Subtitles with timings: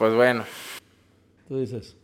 [0.00, 0.46] Pues bueno.
[1.46, 1.94] Tú dices.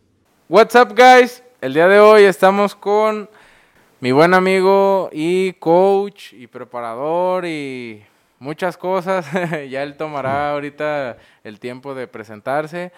[0.51, 1.43] What's up, guys?
[1.63, 3.27] El día de hoy estamos con
[4.01, 8.05] mi buen amigo y coach y preparador y
[8.39, 9.27] muchas cosas.
[9.71, 12.93] ya él tomará ahorita el tiempo de presentarse.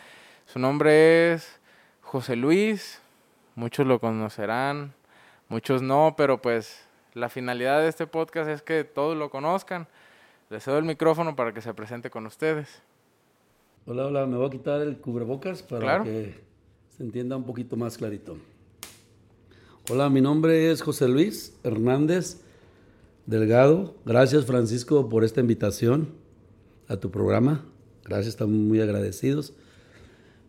[0.47, 1.61] Su nombre es
[2.03, 3.01] José Luis.
[3.55, 4.95] Muchos lo conocerán,
[5.49, 6.85] muchos no, pero pues
[7.15, 9.87] la finalidad de este podcast es que todos lo conozcan.
[10.51, 12.83] Le cedo el micrófono para que se presente con ustedes.
[13.91, 16.05] Hola, hola, me voy a quitar el cubrebocas para Claro.
[16.05, 16.35] que
[16.95, 18.37] se entienda un poquito más clarito.
[19.91, 22.43] Hola, mi nombre es José Luis Hernández
[23.25, 23.95] Delgado.
[24.05, 26.09] Gracias, Francisco, por esta invitación
[26.87, 27.65] a tu programa.
[28.05, 29.55] Gracias, estamos muy agradecidos.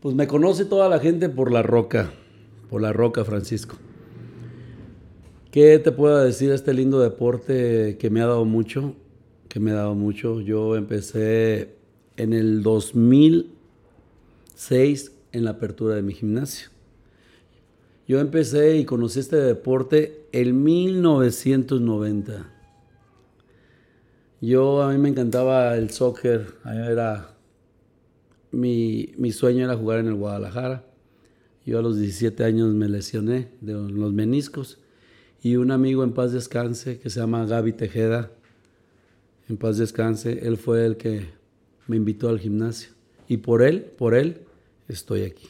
[0.02, 2.12] Pues me conoce toda la gente por la roca,
[2.70, 3.78] por la roca, Francisco.
[5.50, 8.96] ¿Qué te puedo decir de este lindo deporte que me ha dado mucho?
[9.48, 10.42] Que me ha dado mucho.
[10.42, 11.79] Yo empecé
[12.20, 16.68] en el 2006 en la apertura de mi gimnasio.
[18.08, 22.52] Yo empecé y conocí este deporte en 1990.
[24.42, 27.36] Yo, a mí me encantaba el soccer, a mí era,
[28.52, 30.84] mi, mi sueño era jugar en el Guadalajara.
[31.66, 34.80] Yo a los 17 años me lesioné de los meniscos
[35.42, 38.32] y un amigo en paz descanse que se llama Gaby Tejeda,
[39.48, 41.39] en paz descanse, él fue el que
[41.90, 42.92] me invitó al gimnasio
[43.28, 44.46] y por él, por él
[44.88, 45.50] estoy aquí.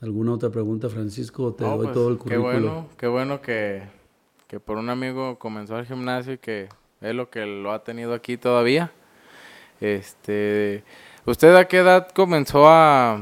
[0.00, 1.52] ¿Alguna otra pregunta, Francisco?
[1.54, 2.44] Te No, doy pues, todo el qué currículo.
[2.50, 3.82] bueno, qué bueno que,
[4.46, 6.68] que por un amigo comenzó el gimnasio y que
[7.00, 8.92] es lo que lo ha tenido aquí todavía.
[9.80, 10.84] Este,
[11.26, 13.14] ¿usted a qué edad comenzó a,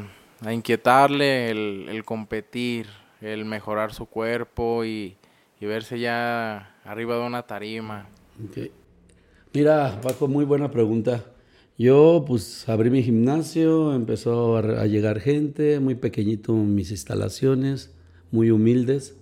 [0.44, 2.88] a inquietarle el, el competir,
[3.22, 5.16] el mejorar su cuerpo y,
[5.60, 8.06] y verse ya arriba de una tarima?
[9.54, 11.24] Mira, Paco, muy buena pregunta.
[11.78, 17.90] Yo pues abrí mi gimnasio, empezó a, llegar gente, muy pequeñito mis instalaciones,
[18.30, 19.14] muy humildes,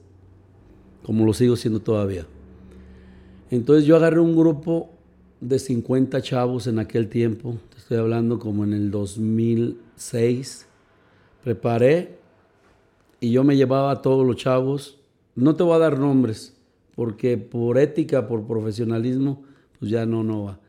[1.02, 2.28] como lo sigo siendo todavía.
[3.50, 4.90] Entonces yo agarré un grupo
[5.40, 10.68] de 50 chavos en aquel tiempo, estoy hablando como en el 2006,
[11.42, 12.18] preparé
[13.18, 15.00] y yo me llevaba a todos los chavos,
[15.34, 16.56] no te voy a dar nombres,
[16.94, 19.42] porque por ética, por profesionalismo,
[19.80, 20.60] pues ya no, no va.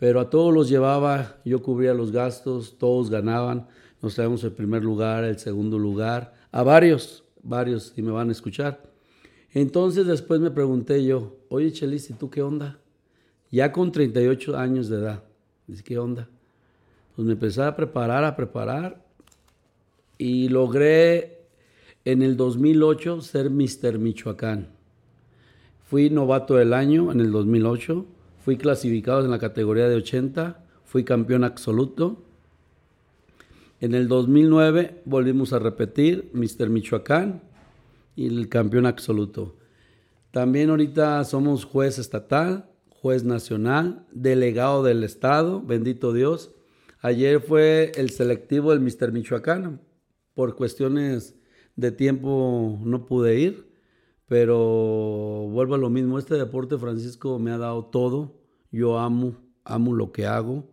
[0.00, 3.68] Pero a todos los llevaba, yo cubría los gastos, todos ganaban,
[4.00, 8.32] nos traíamos el primer lugar, el segundo lugar, a varios, varios, y me van a
[8.32, 8.82] escuchar.
[9.52, 12.78] Entonces después me pregunté yo, oye Chelis, ¿y tú qué onda?
[13.50, 15.22] Ya con 38 años de edad,
[15.84, 16.30] ¿qué onda?
[17.14, 19.04] Pues me empecé a preparar, a preparar,
[20.16, 21.42] y logré
[22.06, 23.98] en el 2008 ser Mr.
[23.98, 24.68] Michoacán.
[25.90, 28.06] Fui novato del año en el 2008,
[28.40, 32.22] fui clasificado en la categoría de 80, fui campeón absoluto.
[33.80, 36.68] En el 2009 volvimos a repetir Mr.
[36.68, 37.42] Michoacán
[38.16, 39.56] y el campeón absoluto.
[40.30, 46.52] También ahorita somos juez estatal, juez nacional, delegado del estado, bendito Dios.
[47.00, 49.12] Ayer fue el selectivo del Mr.
[49.12, 49.80] Michoacán.
[50.34, 51.34] Por cuestiones
[51.76, 53.69] de tiempo no pude ir,
[54.30, 56.16] pero vuelvo a lo mismo.
[56.16, 58.32] Este deporte, Francisco, me ha dado todo.
[58.70, 60.70] Yo amo, amo lo que hago.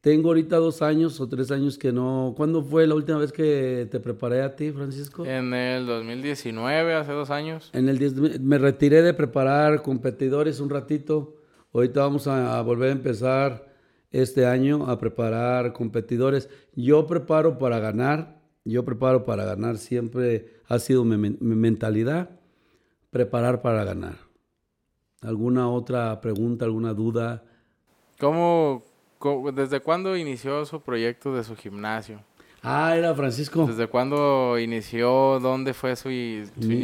[0.00, 2.34] Tengo ahorita dos años o tres años que no.
[2.36, 5.26] ¿Cuándo fue la última vez que te preparé a ti, Francisco?
[5.26, 7.68] En el 2019, hace dos años.
[7.72, 11.34] En el 10 me retiré de preparar competidores un ratito.
[11.74, 13.74] Ahorita vamos a, a volver a empezar
[14.12, 16.48] este año a preparar competidores.
[16.76, 18.40] Yo preparo para ganar.
[18.64, 19.78] Yo preparo para ganar.
[19.78, 22.37] Siempre ha sido mi, mi mentalidad.
[23.22, 24.14] Preparar para ganar.
[25.22, 27.42] ¿Alguna otra pregunta, alguna duda?
[28.20, 28.84] ¿Cómo,
[29.18, 32.20] cómo- desde cuándo inició su proyecto de su gimnasio?
[32.62, 33.66] Ah, era Francisco.
[33.66, 35.40] ¿Desde cuándo inició?
[35.40, 36.08] ¿Dónde fue su,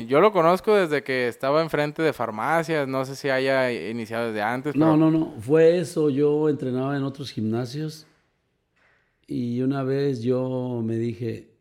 [0.09, 2.89] Yo lo conozco desde que estaba enfrente de farmacias.
[2.89, 4.75] No sé si haya iniciado desde antes.
[4.75, 5.35] No, pero- no, no.
[5.41, 6.11] Fue eso.
[6.11, 8.09] Yo entrenaba en otros gimnasios
[9.29, 11.53] y una vez yo me dije,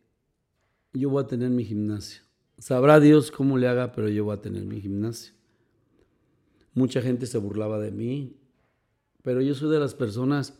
[0.94, 2.23] yo voy a tener mi gimnasio.
[2.64, 5.34] Sabrá Dios cómo le haga, pero yo voy a tener mi gimnasio.
[6.72, 8.38] Mucha gente se burlaba de mí,
[9.22, 10.58] pero yo soy de las personas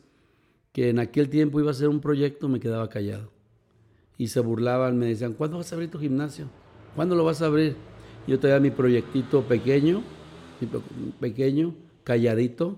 [0.74, 3.32] que en aquel tiempo iba a hacer un proyecto, me quedaba callado.
[4.18, 6.50] Y se burlaban, me decían, ¿cuándo vas a abrir tu gimnasio?
[6.94, 7.74] ¿Cuándo lo vas a abrir?
[8.26, 10.02] Yo traía mi proyectito pequeño,
[11.20, 12.76] pequeño, calladito.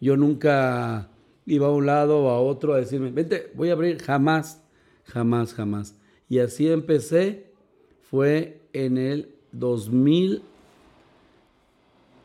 [0.00, 1.10] Yo nunca
[1.46, 4.62] iba a un lado o a otro a decirme, vente, voy a abrir, jamás,
[5.02, 5.96] jamás, jamás.
[6.28, 7.51] Y así empecé,
[8.12, 10.42] fue en el 2000,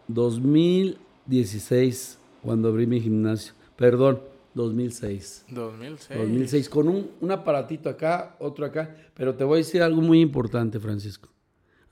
[0.09, 3.53] 2016, cuando abrí mi gimnasio.
[3.77, 4.19] Perdón,
[4.53, 5.45] 2006.
[5.49, 6.19] 2006.
[6.19, 8.97] 2006, con un, un aparatito acá, otro acá.
[9.13, 11.29] Pero te voy a decir algo muy importante, Francisco.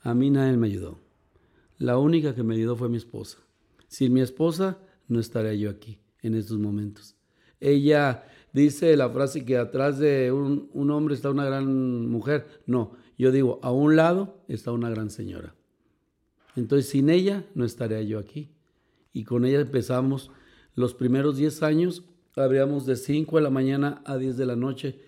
[0.02, 1.00] A mí nadie me ayudó.
[1.78, 3.38] La única que me ayudó fue mi esposa.
[3.88, 4.78] Sin mi esposa,
[5.08, 7.16] no estaría yo aquí en estos momentos.
[7.62, 12.46] Ella dice la frase que atrás de un, un hombre está una gran mujer.
[12.66, 15.56] No, yo digo, a un lado está una gran señora.
[16.56, 18.50] Entonces, sin ella, no estaría yo aquí.
[19.14, 20.32] Y con ella empezamos
[20.76, 22.04] los primeros 10 años,
[22.36, 25.00] abríamos de 5 de la mañana a 10 de la noche.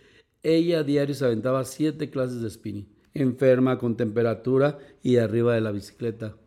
[0.44, 5.62] Ella a diario se aventaba 7 clases de spinning, enferma, con temperatura y arriba de
[5.62, 6.38] la bicicleta.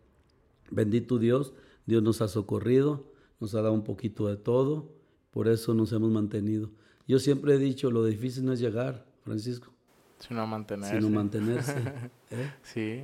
[0.70, 1.52] Bendito Dios,
[1.84, 4.94] Dios nos ha socorrido, nos ha dado un poquito de todo,
[5.30, 6.70] por eso nos hemos mantenido.
[7.06, 9.72] Yo siempre he dicho, lo difícil no es llegar, Francisco,
[10.20, 10.96] Sino mantenerse.
[10.96, 11.74] sino mantenerse.
[12.30, 12.52] ¿eh?
[12.62, 13.02] Sí.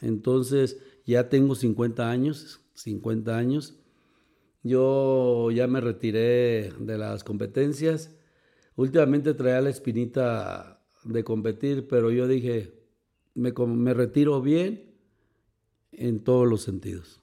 [0.00, 3.78] Entonces, ya tengo 50 años, 50 años.
[4.62, 8.14] Yo ya me retiré de las competencias.
[8.76, 12.72] Últimamente traía la espinita de competir, pero yo dije,
[13.34, 14.94] me, me retiro bien
[15.90, 17.20] en todos los sentidos.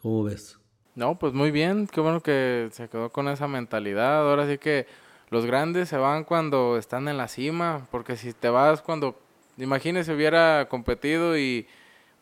[0.00, 0.58] ¿Cómo ves?
[0.94, 4.28] No, pues muy bien, qué bueno que se quedó con esa mentalidad.
[4.28, 4.86] Ahora sí que
[5.30, 9.18] los grandes se van cuando están en la cima, porque si te vas cuando,
[9.56, 11.66] imagínese, hubiera competido y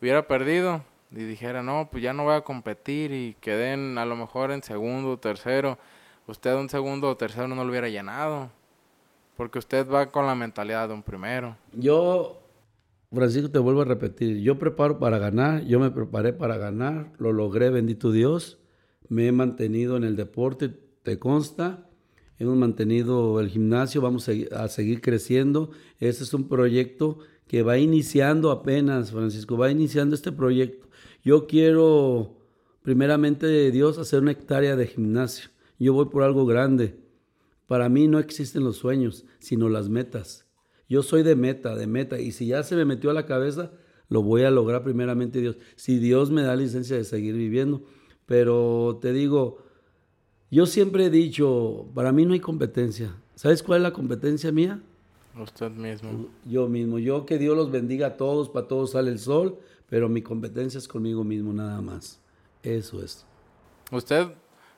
[0.01, 4.15] hubiera perdido y dijera, no, pues ya no voy a competir y queden a lo
[4.15, 5.77] mejor en segundo o tercero,
[6.27, 8.49] usted un segundo o tercero no lo hubiera llenado,
[9.37, 11.55] porque usted va con la mentalidad de un primero.
[11.73, 12.41] Yo,
[13.13, 17.31] Francisco, te vuelvo a repetir, yo preparo para ganar, yo me preparé para ganar, lo
[17.31, 18.57] logré, bendito Dios,
[19.07, 20.69] me he mantenido en el deporte,
[21.03, 21.85] te consta,
[22.39, 28.51] hemos mantenido el gimnasio, vamos a, seguir creciendo, este es un proyecto que va iniciando
[28.51, 30.87] apenas, Francisco, va iniciando este proyecto.
[31.23, 32.37] Yo quiero,
[32.81, 35.49] primeramente de Dios, hacer una hectárea de gimnasio,
[35.79, 36.99] yo voy por algo grande.
[37.67, 40.45] Para mí no existen los sueños, sino las metas.
[40.87, 42.19] Yo soy de meta, de meta.
[42.19, 43.71] Y si ya se me metió a la cabeza,
[44.07, 45.57] lo voy a lograr primeramente Dios.
[45.75, 47.83] Si Dios me da licencia de seguir viviendo.
[48.25, 49.64] Pero te digo,
[50.55, 53.13] yo siempre he dicho, para mí no hay competencia.
[53.35, 54.79] ¿Sabes cuál es la competencia mía?
[55.37, 56.29] Usted mismo.
[56.45, 56.97] Yo mismo.
[56.97, 59.59] Yo que Dios los bendiga a todos, para todos sale el sol,
[59.89, 62.21] pero mi competencia es conmigo mismo nada más.
[62.63, 63.25] Eso es.
[63.91, 64.29] Usted,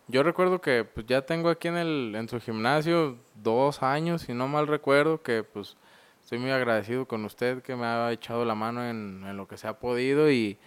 [0.07, 4.33] yo recuerdo que pues ya tengo aquí en el, en su gimnasio dos años, si
[4.33, 5.77] no mal recuerdo, que pues
[6.23, 9.57] estoy muy agradecido con usted que me ha echado la mano en, en lo que
[9.57, 10.57] se ha podido y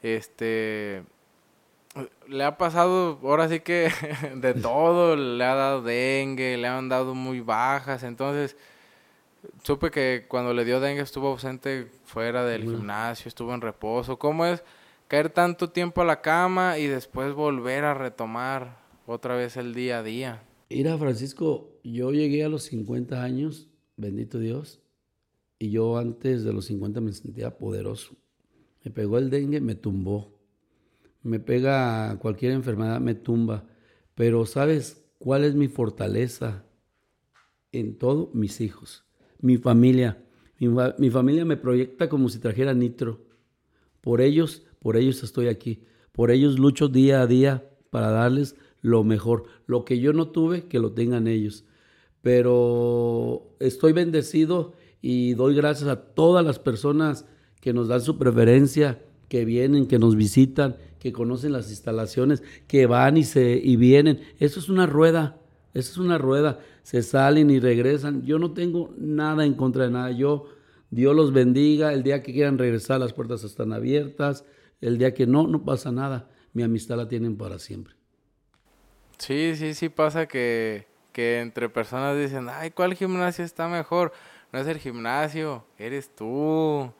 [0.00, 1.02] este
[2.28, 3.90] le ha pasado ahora sí que
[4.36, 8.56] de todo, le ha dado dengue, le han dado muy bajas, entonces
[9.62, 14.18] supe que cuando le dio dengue estuvo ausente fuera del gimnasio, estuvo en reposo.
[14.18, 14.62] ¿Cómo es
[15.08, 19.98] caer tanto tiempo a la cama y después volver a retomar otra vez el día
[19.98, 20.42] a día?
[20.68, 24.80] Mira, Francisco, yo llegué a los 50 años, bendito Dios,
[25.58, 28.14] y yo antes de los 50 me sentía poderoso.
[28.84, 30.35] Me pegó el dengue, me tumbó.
[31.26, 33.64] Me pega cualquier enfermedad, me tumba.
[34.14, 36.64] Pero ¿sabes cuál es mi fortaleza?
[37.72, 39.04] En todo, mis hijos,
[39.40, 40.22] mi familia.
[40.58, 43.26] Mi, fa- mi familia me proyecta como si trajera nitro.
[44.00, 45.82] Por ellos, por ellos estoy aquí.
[46.12, 49.44] Por ellos lucho día a día para darles lo mejor.
[49.66, 51.64] Lo que yo no tuve, que lo tengan ellos.
[52.22, 57.26] Pero estoy bendecido y doy gracias a todas las personas
[57.60, 62.86] que nos dan su preferencia, que vienen, que nos visitan, que conocen las instalaciones, que
[62.86, 64.22] van y se y vienen.
[64.40, 65.38] Eso es una rueda.
[65.72, 66.58] Eso es una rueda.
[66.82, 68.22] Se salen y regresan.
[68.22, 70.10] Yo no tengo nada en contra de nada.
[70.10, 70.46] Yo
[70.90, 71.92] Dios los bendiga.
[71.92, 74.44] El día que quieran regresar, las puertas están abiertas.
[74.80, 76.28] El día que no, no pasa nada.
[76.52, 77.94] Mi amistad la tienen para siempre.
[79.18, 84.12] Sí, sí, sí pasa que, que entre personas dicen, ay, ¿cuál gimnasio está mejor?
[84.52, 86.92] No es el gimnasio, eres tú,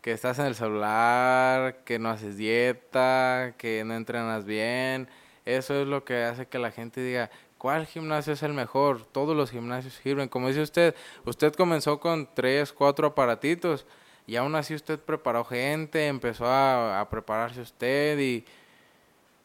[0.00, 5.08] que estás en el celular, que no haces dieta, que no entrenas bien.
[5.44, 9.04] Eso es lo que hace que la gente diga, ¿cuál gimnasio es el mejor?
[9.04, 10.28] Todos los gimnasios sirven.
[10.28, 13.86] Como dice usted, usted comenzó con tres, cuatro aparatitos
[14.26, 18.44] y aún así usted preparó gente, empezó a, a prepararse usted y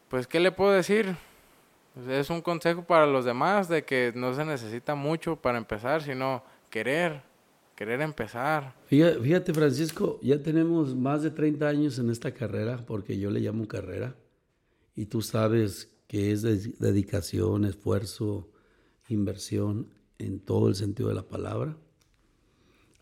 [0.08, 1.16] pues, ¿qué le puedo decir?
[2.08, 6.42] Es un consejo para los demás de que no se necesita mucho para empezar, sino
[6.70, 7.22] querer,
[7.76, 8.74] querer empezar.
[8.88, 13.68] Fíjate, Francisco, ya tenemos más de 30 años en esta carrera, porque yo le llamo
[13.68, 14.16] carrera,
[14.94, 18.48] y tú sabes que es de- dedicación, esfuerzo,
[19.08, 21.76] inversión en todo el sentido de la palabra.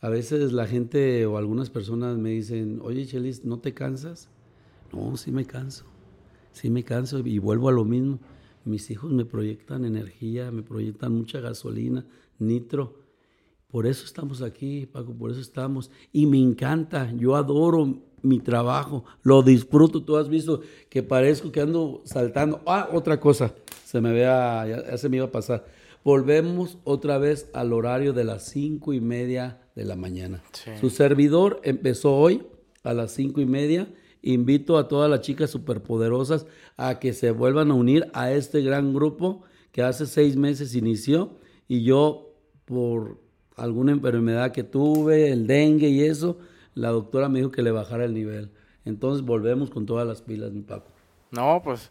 [0.01, 4.29] A veces la gente o algunas personas me dicen, oye Chelis, ¿no te cansas?
[4.93, 5.85] No, sí me canso,
[6.53, 8.19] sí me canso y vuelvo a lo mismo.
[8.67, 12.07] mis hijos me proyectan energía, me proyectan mucha gasolina,
[12.39, 13.04] nitro.
[13.75, 15.91] Por eso estamos aquí, Paco, por eso estamos.
[16.13, 20.05] Y me encanta, yo adoro mi trabajo, lo disfruto.
[20.05, 22.63] Tú has visto que parezco que ando saltando.
[22.67, 23.53] Ah, otra cosa,
[23.85, 25.65] se me vea, ya, se me iba a pasar.
[26.05, 30.45] Volvemos otra vez al horario de las cinco y media de la mañana.
[30.81, 32.47] Su servidor empezó hoy
[32.85, 33.93] a las cinco y media.
[34.23, 38.95] Invito a todas las chicas superpoderosas a que se vuelvan a unir a este gran
[38.95, 42.31] grupo que hace seis meses inició y yo
[42.67, 43.24] por
[43.57, 46.39] alguna enfermedad que tuve, el dengue y eso,
[46.75, 48.51] la doctora me dijo que le bajara el nivel.
[48.85, 50.91] Entonces volvemos con todas las pilas, mi Paco.
[51.31, 51.91] No, pues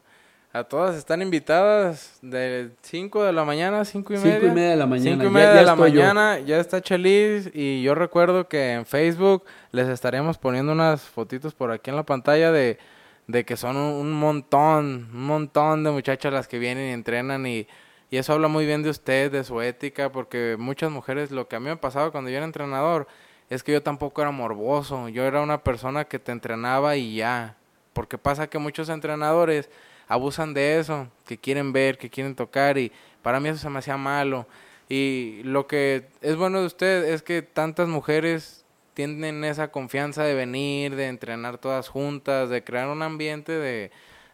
[0.52, 4.40] a todas están invitadas de 5 de la mañana, 5 y media.
[4.40, 5.16] 5 y media de la mañana.
[5.16, 9.44] 5 y media de la mañana, ya está Chelis y yo recuerdo que en Facebook
[9.72, 12.78] les estaremos poniendo unas fotitos por aquí en la pantalla de,
[13.26, 17.68] de que son un, montón, un montón de muchachas las que vienen y entrenan y,
[18.14, 21.56] y eso habla muy bien de usted, de su ética, porque muchas mujeres, lo que
[21.56, 23.08] a mí me pasaba cuando yo era entrenador,
[23.50, 27.58] es que yo tampoco era morboso, yo era una persona que te entrenaba y ya,
[27.92, 29.68] porque pasa que muchos entrenadores
[30.08, 32.92] abusan de eso, que quieren ver, que quieren tocar y
[33.24, 34.46] para mí eso se me hacía malo.
[34.88, 40.36] Y lo que es bueno de usted es que tantas mujeres tienen esa confianza de
[40.36, 43.90] venir, de entrenar todas juntas, de crear un ambiente de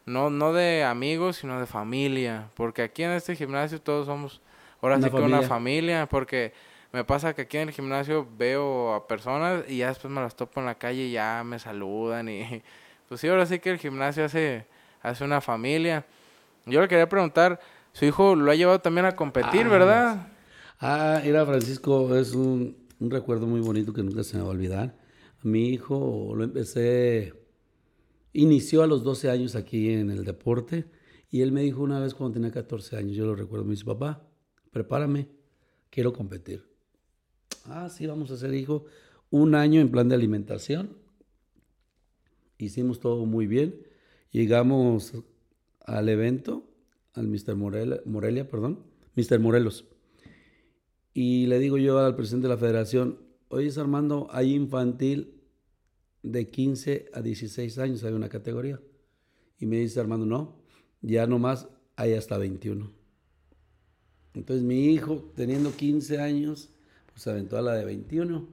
[0.10, 4.42] no no de amigos, sino de familia, porque aquí en este gimnasio todos somos
[4.82, 6.54] ahora sí que una familia, porque
[6.92, 10.36] me pasa que aquí en el gimnasio veo a personas y ya después me las
[10.36, 12.64] topo en la calle y ya me saludan y
[13.08, 14.66] pues sí, ahora sí que el gimnasio hace
[15.02, 16.06] hace una familia.
[16.66, 17.60] Yo le quería preguntar,
[17.94, 20.28] su hijo lo ha llevado también a competir, ah, ¿verdad?
[20.80, 24.96] Ah, era Francisco, es un, recuerdo muy bonito que nunca se me va a olvidar.
[25.42, 27.34] Mi hijo lo empecé,
[28.34, 30.86] inició a los 12 años aquí en el deporte
[31.30, 33.86] y él me dijo una vez cuando tenía 14 años, yo lo recuerdo, me dice,
[33.86, 34.28] papá,
[34.72, 35.28] prepárame,
[35.90, 36.66] quiero competir.
[37.66, 38.86] Ah, sí, vamos a hacer, hijo,
[39.30, 40.98] un año en plan de alimentación.
[42.58, 43.90] Hicimos todo muy bien
[44.32, 45.14] Llegamos
[45.86, 46.64] al evento,
[47.14, 47.56] al Mr.
[47.56, 48.84] Morelia, Morelia, perdón,
[49.16, 49.40] Mr.
[49.40, 49.86] Morelos.
[51.14, 55.39] Y le digo yo al presidente de la federación, oye Armando, hay infantil
[56.24, 58.80] de 15 a 16 años, hay una categoría.
[59.60, 60.56] Y me dice Armando, no,
[61.02, 62.92] ya nomás hay hasta 21.
[64.34, 66.70] Entonces mi hijo, teniendo 15 años,
[67.12, 68.48] pues aventó a la de 21.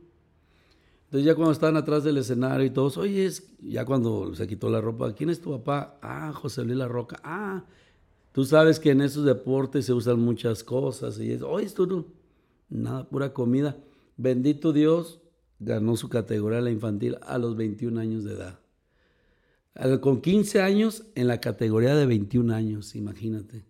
[1.04, 3.30] Entonces ya cuando estaban atrás del escenario y todos, oye,
[3.60, 5.98] ya cuando se quitó la ropa, ¿quién es tu papá?
[6.02, 7.20] Ah, José Luis La Roca.
[7.22, 7.64] Ah,
[8.32, 11.20] tú sabes que en esos deportes se usan muchas cosas.
[11.20, 12.06] Y es, oye, esto no,
[12.68, 13.76] nada, pura comida.
[14.16, 15.20] Bendito Dios,
[15.58, 18.60] ganó su categoría la infantil a los 21 años de edad.
[20.00, 23.64] Con 15 años en la categoría de 21 años, imagínate.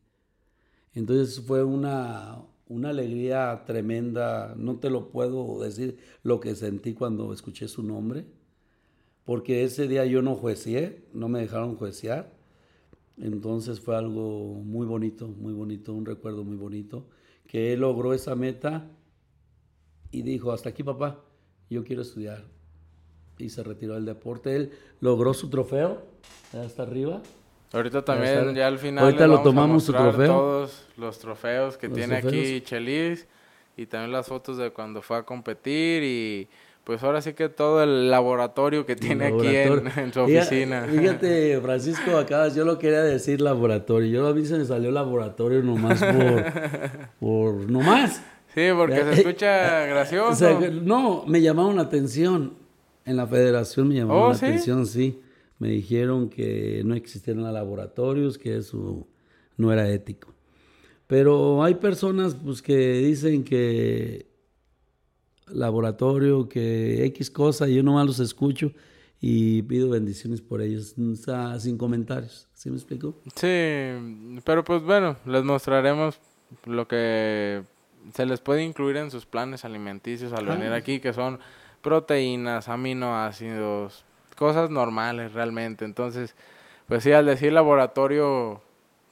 [0.95, 2.39] Entonces fue una,
[2.69, 8.27] una alegría tremenda, no te lo puedo decir lo que sentí cuando escuché su nombre,
[9.25, 12.33] porque ese día yo no juecié, no me dejaron juecear,
[13.19, 17.09] entonces fue algo muy bonito, muy bonito, un recuerdo muy bonito,
[17.47, 18.91] que él logró esa meta
[20.11, 21.26] y dijo, hasta aquí papá,
[21.71, 22.45] yo quiero estudiar.
[23.39, 26.03] Y se retiró del deporte, él logró su trofeo,
[26.55, 27.23] hasta arriba,
[27.73, 29.05] Ahorita también, ya al final.
[29.05, 30.27] Ahorita lo tomamos su trofeo.
[30.27, 33.27] Todos los trofeos que tiene aquí Chelis
[33.77, 36.49] y también las fotos de cuando fue a competir y
[36.85, 40.87] pues ahora sí que todo el laboratorio que tiene aquí en, su oficina.
[40.89, 44.09] Fíjate, Francisco, acá yo lo quería decir laboratorio.
[44.09, 46.45] Yo a mí se me salió laboratorio nomás por,
[47.21, 48.23] por nomás.
[48.57, 50.61] Sí, porque se escucha gracioso.
[50.83, 52.55] no, me llamaron la atención.
[53.05, 55.21] En la federación me llamaron oh, la atención, sí
[55.59, 59.07] me dijeron que no existían laboratorios, que eso
[59.57, 60.33] no era ético.
[61.07, 64.27] Pero hay personas pues, que dicen que
[65.49, 68.73] laboratorio, que X cosa, yo nomás los escucho
[69.21, 70.95] y pido bendiciones por ellos,
[71.59, 72.49] sin comentarios.
[72.53, 73.15] ¿Sí me explico?
[73.37, 76.19] Sí, pero pues bueno, les mostraremos
[76.65, 77.63] lo que
[78.15, 81.39] se les puede incluir en sus planes alimenticios al venir aquí, que son
[81.83, 84.05] proteínas, aminoácidos,
[84.37, 85.85] cosas normales realmente.
[85.85, 86.35] Entonces,
[86.89, 88.61] pues sí, al decir laboratorio,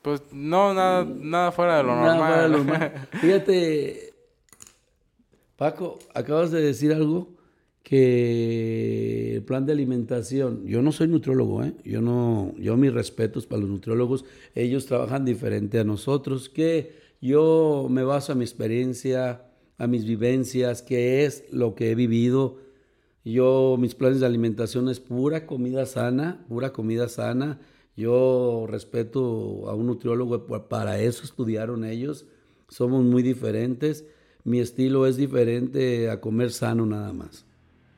[0.03, 3.09] pues no, nada, nada fuera de lo normal.
[3.21, 4.15] Fíjate,
[5.57, 7.29] Paco, acabas de decir algo
[7.85, 11.75] que el plan de alimentación, yo no soy nutriólogo, ¿eh?
[11.85, 14.25] yo no, yo mis respetos para los nutriólogos,
[14.55, 19.47] ellos trabajan diferente a nosotros, que yo me baso a mi experiencia,
[19.79, 22.59] a mis vivencias, que es lo que he vivido,
[23.25, 27.59] yo, mis planes de alimentación es pura comida sana, pura comida sana.
[27.97, 32.27] Yo respeto a un nutriólogo, para eso estudiaron ellos.
[32.69, 34.05] Somos muy diferentes.
[34.45, 37.47] Mi estilo es diferente a comer sano nada más.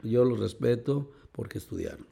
[0.05, 2.07] Yo los respeto porque estudiaron.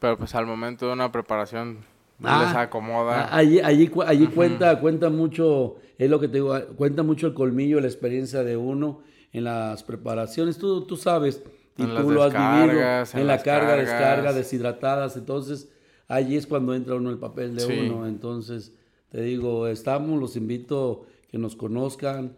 [0.00, 1.84] Pero pues al momento de una preparación
[2.18, 3.34] no les ah, acomoda.
[3.34, 7.80] Allí, allí, allí cuenta, cuenta mucho, es lo que te digo, cuenta mucho el colmillo,
[7.80, 9.00] la experiencia de uno
[9.32, 10.56] en las preparaciones.
[10.56, 11.42] Tú, tú sabes,
[11.76, 12.72] y tú lo has vivido
[13.20, 15.16] en, la carga, descarga, deshidratadas.
[15.16, 15.70] Entonces,
[16.08, 18.06] allí es cuando entra uno el papel de uno.
[18.06, 18.72] Entonces,
[19.10, 22.34] te digo, estamos, los invito que nos conozcan,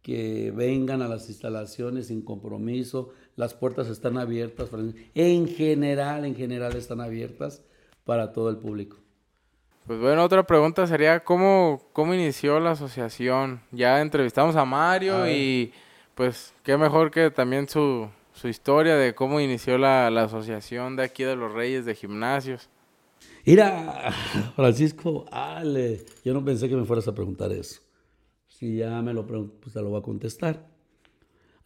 [0.00, 3.10] que vengan a las instalaciones sin compromiso.
[3.36, 4.70] Las puertas están abiertas.
[5.14, 7.62] En general, en general están abiertas
[8.04, 9.01] para todo el público.
[9.86, 13.60] Pues bueno, otra pregunta sería, ¿cómo, cómo inició la asociación?
[13.72, 15.72] Ya entrevistamos a Mario y
[16.14, 21.02] pues qué mejor que también su, su historia de cómo inició la, la, asociación de
[21.02, 22.68] aquí de los Reyes de Gimnasios.
[23.44, 24.12] Mira,
[24.54, 27.80] Francisco, ale, yo no pensé que me fueras a preguntar eso.
[28.46, 30.64] Si ya me lo pregunto, pues te lo voy a contestar.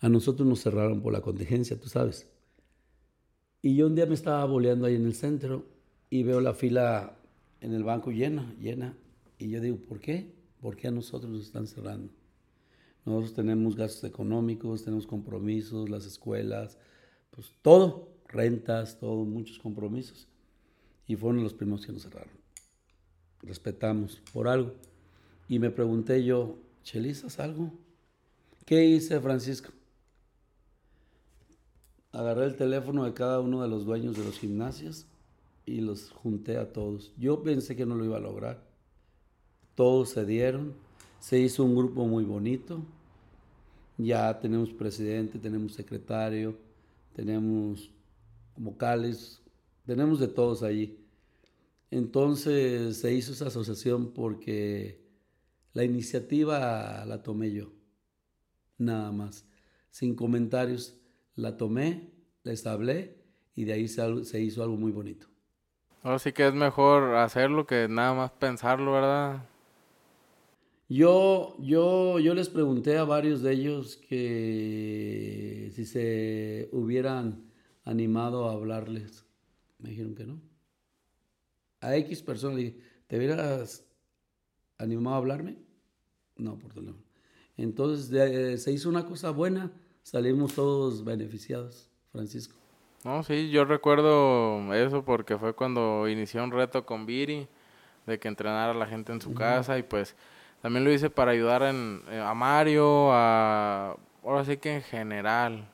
[0.00, 2.30] A nosotros nos cerraron por la contingencia, tú sabes.
[3.61, 5.66] Y yo un día me estaba boleando ahí en el centro
[6.08, 7.15] y veo la fila
[7.60, 8.96] en el banco llena, llena.
[9.38, 10.32] Y yo digo, ¿por qué?
[10.60, 12.12] ¿Por qué a nosotros nos están cerrando?
[13.04, 16.78] Nosotros tenemos gastos económicos, tenemos compromisos, las escuelas,
[17.30, 20.26] pues todo, rentas, todo, muchos compromisos.
[21.06, 22.34] Y fueron los primeros que nos cerraron.
[23.42, 24.75] Respetamos por algo.
[25.48, 27.72] Y me pregunté yo, ¿Chelizas algo?
[28.64, 29.72] ¿Qué hice, Francisco?
[32.12, 35.04] Agarré el teléfono de cada uno de los dueños de los gimnasios
[35.66, 37.12] y los junté a todos.
[37.18, 38.66] Yo pensé que no lo iba a lograr.
[39.75, 40.75] Todos se dieron.
[41.18, 42.82] Se hizo un grupo muy bonito.
[43.99, 46.56] Ya tenemos presidente, tenemos secretario,
[47.14, 47.90] tenemos
[48.56, 49.42] vocales,
[49.85, 50.99] tenemos de todos allí.
[51.90, 55.04] Entonces se hizo esa asociación porque
[55.73, 57.73] la iniciativa la tomé yo,
[58.78, 59.46] nada más.
[59.90, 60.99] Sin comentarios,
[61.37, 62.12] la tomé,
[62.44, 63.16] les hablé
[63.54, 65.26] y de ahí se, hizo algo muy bonito.
[66.06, 69.45] Ahora sí que es mejor hacerlo que nada más pensarlo, ¿verdad?
[70.88, 77.50] Yo, yo, yo les pregunté a varios de ellos que si se hubieran
[77.82, 79.25] animado a hablarles.
[79.80, 80.40] Me dijeron que no.
[81.80, 83.84] A X personas le dije, ¿te hubieras
[84.78, 85.56] animado a hablarme?
[86.36, 87.02] No, por teléfono.
[87.56, 89.73] Entonces se hizo una cosa buena,
[90.04, 92.65] salimos todos beneficiados, Francisco.
[93.04, 97.49] No, sí, yo recuerdo eso porque fue cuando inició un reto con Viri
[98.06, 100.17] de que entrenara a la gente en su casa y pues
[100.63, 105.69] también lo hice para ayudar en, eh, a Mario, a, ahora sí que en general,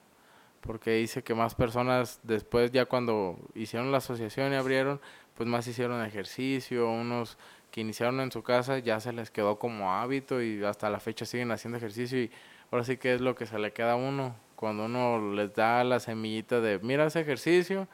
[0.60, 5.00] porque hice que más personas después ya cuando hicieron la asociación y abrieron,
[5.34, 7.38] pues más hicieron ejercicio, unos
[7.70, 11.24] que iniciaron en su casa ya se les quedó como hábito y hasta la fecha
[11.24, 12.30] siguen haciendo ejercicio y
[12.70, 15.82] ahora sí que es lo que se le queda a uno cuando uno les da
[15.82, 17.88] la semillita de mira ese ejercicio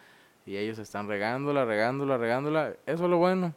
[0.44, 3.54] y ellos están regándola, regándola, regándola, eso es lo bueno.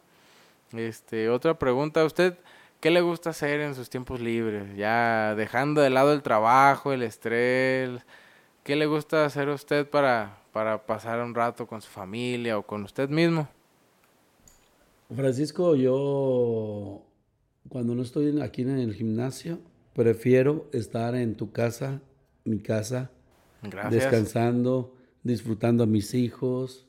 [0.72, 2.38] Este, otra pregunta, ¿usted
[2.80, 4.74] ¿Qué le gusta hacer en sus tiempos libres?
[4.78, 8.00] Ya dejando de lado el trabajo, el estrés.
[8.64, 12.62] ¿Qué le gusta hacer a usted para, para pasar un rato con su familia o
[12.62, 13.46] con usted mismo?
[15.14, 17.02] Francisco, yo
[17.68, 19.58] cuando no estoy aquí en el gimnasio,
[19.92, 22.00] prefiero estar en tu casa,
[22.44, 23.10] mi casa,
[23.90, 26.88] descansando, disfrutando a mis hijos.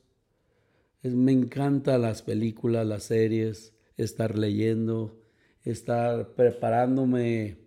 [1.02, 5.24] me encantan las películas, las series, estar leyendo
[5.64, 7.58] estar preparándome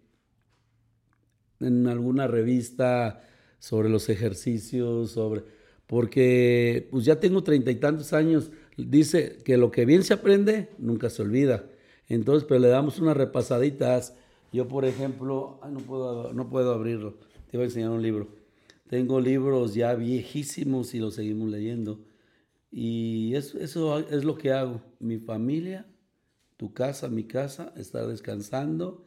[1.61, 3.23] en alguna revista
[3.59, 5.45] sobre los ejercicios, sobre
[5.87, 10.69] porque pues ya tengo treinta y tantos años, dice que lo que bien se aprende
[10.79, 11.65] nunca se olvida.
[12.09, 14.15] Entonces, pero le damos unas repasaditas.
[14.53, 17.15] Yo, por ejemplo, no puedo, no puedo abrirlo.
[17.51, 18.29] Te voy a enseñar un libro.
[18.89, 22.01] Tengo libros ya viejísimos y los seguimos leyendo.
[22.71, 24.81] Y eso, eso es lo que hago.
[25.01, 25.87] Mi familia
[26.57, 29.05] tu casa, mi casa, estar descansando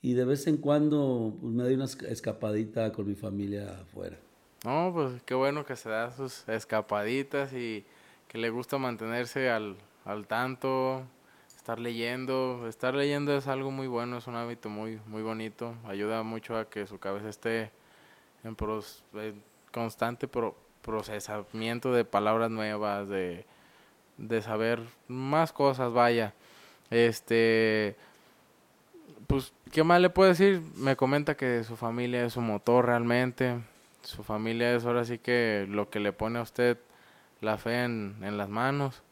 [0.00, 4.16] y de vez en cuando pues, me doy una escapadita con mi familia afuera.
[4.64, 7.84] No, pues qué bueno que se da sus escapaditas y
[8.28, 11.04] que le gusta mantenerse al, al tanto,
[11.64, 12.68] estar leyendo.
[12.68, 15.74] Estar leyendo es algo muy bueno, es un hábito muy, muy bonito.
[15.86, 17.70] Ayuda mucho a que su cabeza esté
[18.44, 18.54] en,
[19.72, 20.28] constante
[20.82, 23.46] procesamiento de palabras nuevas, de,
[24.18, 26.34] de saber más cosas, vaya.
[26.90, 27.96] Este,
[29.26, 30.60] pues, ¿qué más le puedo decir?
[30.76, 33.58] Me comenta que su familia es su motor realmente.
[34.02, 36.76] Su familia es ahora sí que lo que le pone a usted
[37.40, 39.02] la fe en, en las manos.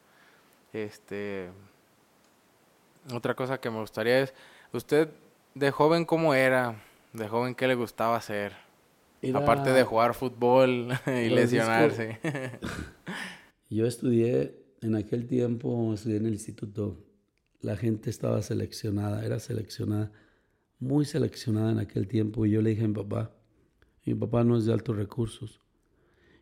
[0.74, 1.48] Este,
[3.10, 4.34] otra cosa que me gustaría es,
[4.72, 5.08] usted
[5.54, 8.54] de joven cómo era, de joven qué le gustaba hacer,
[9.34, 12.20] aparte de jugar fútbol y lesionarse.
[13.70, 16.98] Yo estudié en aquel tiempo, estudié en el instituto.
[17.60, 20.12] La gente estaba seleccionada, era seleccionada,
[20.78, 22.44] muy seleccionada en aquel tiempo.
[22.44, 23.30] Y yo le dije a mi papá,
[24.04, 25.60] mi papá no es de altos recursos.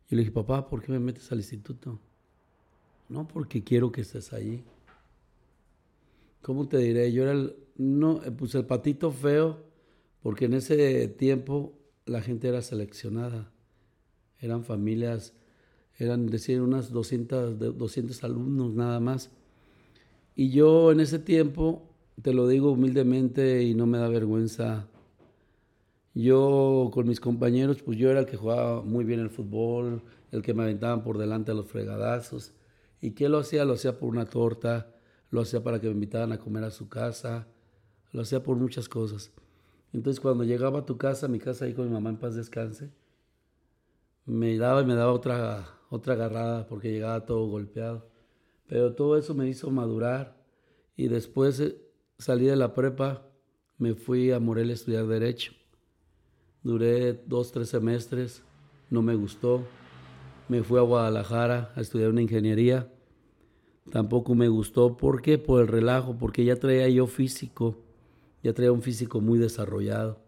[0.09, 2.01] Y le dije, papá, ¿por qué me metes al instituto?
[3.09, 4.65] No, porque quiero que estés allí.
[6.43, 7.13] ¿Cómo te diré?
[7.13, 9.59] Yo era el, no, pues el patito feo,
[10.23, 11.75] porque en ese tiempo
[12.07, 13.53] la gente era seleccionada.
[14.39, 15.35] Eran familias,
[15.99, 19.31] eran decir unas 200, 200 alumnos nada más.
[20.35, 21.83] Y yo en ese tiempo,
[22.23, 24.89] te lo digo humildemente y no me da vergüenza,
[26.15, 30.43] yo con mis compañeros, pues yo era el que jugaba muy bien el fútbol, el
[30.43, 32.53] que me aventaban por delante a los fregadazos.
[33.01, 33.65] ¿Y qué lo hacía?
[33.65, 34.93] Lo hacía por una torta,
[35.31, 37.47] lo hacía para que me invitaran a comer a su casa,
[38.13, 39.31] lo hacía por muchas cosas.
[39.93, 42.35] Entonces cuando llegaba a tu casa, a mi casa ahí con mi mamá en paz
[42.35, 42.91] descanse,
[44.27, 48.09] me daba y me daba otra, otra agarrada porque llegaba todo golpeado.
[48.69, 50.37] Pero todo eso me hizo madurar
[50.97, 51.77] y después eh,
[52.19, 53.27] salí de la prepa,
[53.79, 55.53] me fui a Morelia a estudiar Derecho.
[56.63, 58.43] Duré dos, tres semestres,
[58.91, 59.65] no me gustó.
[60.49, 62.93] Me fui a Guadalajara a estudiar una ingeniería.
[63.91, 64.97] Tampoco me gustó.
[64.97, 65.39] ¿Por qué?
[65.39, 67.79] Por el relajo, porque ya traía yo físico,
[68.43, 70.19] ya traía un físico muy desarrollado.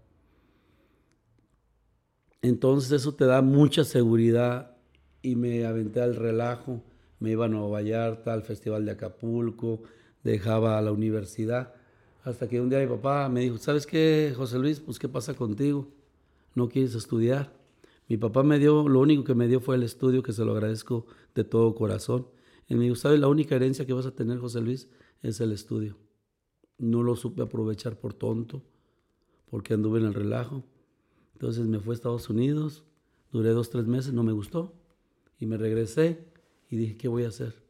[2.41, 4.77] Entonces eso te da mucha seguridad
[5.23, 6.83] y me aventé al relajo.
[7.21, 9.83] Me iba a Nueva Vallarta, al Festival de Acapulco,
[10.25, 11.75] dejaba a la universidad.
[12.25, 14.81] Hasta que un día mi papá me dijo, ¿sabes qué, José Luis?
[14.81, 15.88] Pues ¿qué pasa contigo?
[16.55, 17.53] ¿No quieres estudiar?
[18.09, 20.53] Mi papá me dio, lo único que me dio fue el estudio, que se lo
[20.53, 22.27] agradezco de todo corazón.
[22.68, 23.20] Me dijo, ¿sabes?
[23.20, 24.88] La única herencia que vas a tener, José Luis,
[25.22, 25.98] es el estudio.
[26.79, 28.62] No lo supe aprovechar por tonto,
[29.51, 30.64] porque anduve en el relajo.
[31.35, 32.85] Entonces me fui a Estados Unidos,
[33.31, 34.75] duré dos, tres meses, no me gustó.
[35.38, 36.25] Y me regresé
[36.70, 37.62] y dije, ¿qué voy a hacer?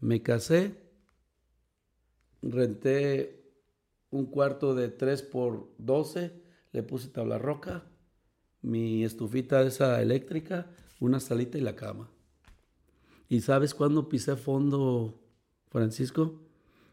[0.00, 0.76] Me casé,
[2.42, 3.42] renté
[4.10, 6.32] un cuarto de 3 por 12,
[6.72, 7.84] le puse tabla roca,
[8.60, 12.11] mi estufita esa eléctrica, una salita y la cama.
[13.32, 15.18] ¿Y sabes cuándo pisé fondo,
[15.70, 16.38] Francisco?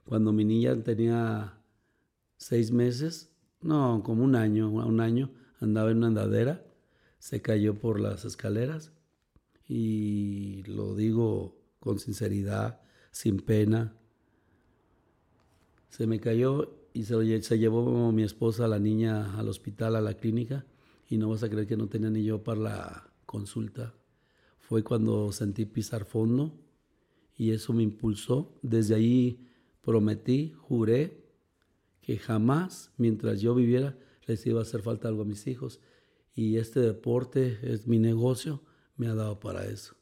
[0.06, 1.62] Cuando mi niña tenía
[2.38, 6.66] seis meses, no, como un año, un año, andaba en una andadera,
[7.18, 8.94] se cayó por las escaleras
[9.68, 12.80] y lo digo con sinceridad,
[13.12, 13.98] sin pena.
[15.90, 20.14] Se me cayó y se, se llevó mi esposa, la niña, al hospital, a la
[20.14, 20.66] clínica
[21.10, 23.94] y no vas a creer que no tenía ni yo para la consulta.
[24.70, 26.54] Fue cuando sentí pisar fondo
[27.36, 28.54] y eso me impulsó.
[28.62, 29.50] Desde ahí
[29.82, 31.26] prometí, juré
[32.04, 35.82] que jamás, mientras yo viviera, les iba a hacer falta algo a mis hijos.
[36.36, 38.62] Y este deporte es mi negocio,
[38.96, 39.96] me ha dado para eso.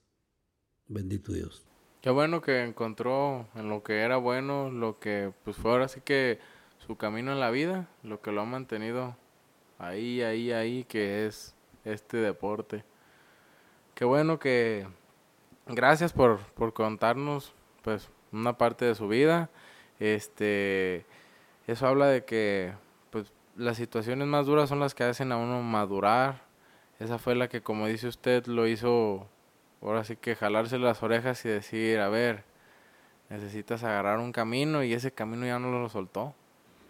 [0.90, 1.66] Bendito Dios.
[2.02, 6.02] Qué bueno que encontró en lo que era bueno, lo que pues fue ahora sí
[6.02, 6.40] que
[6.86, 9.16] su camino en la vida, lo que lo ha mantenido
[9.78, 12.84] ahí, ahí, ahí, que es este deporte.
[13.98, 14.86] Qué bueno que
[15.66, 19.50] gracias por, por contarnos pues una parte de su vida.
[20.00, 21.04] Este
[21.66, 22.74] eso habla de que
[23.10, 26.44] pues las situaciones más duras son las que hacen a uno madurar.
[27.00, 29.28] Esa fue la que como dice usted lo hizo
[29.82, 32.44] ahora sí que jalarse las orejas y decir, a ver,
[33.32, 36.36] necesitas agarrar un camino y ese camino ya no lo soltó.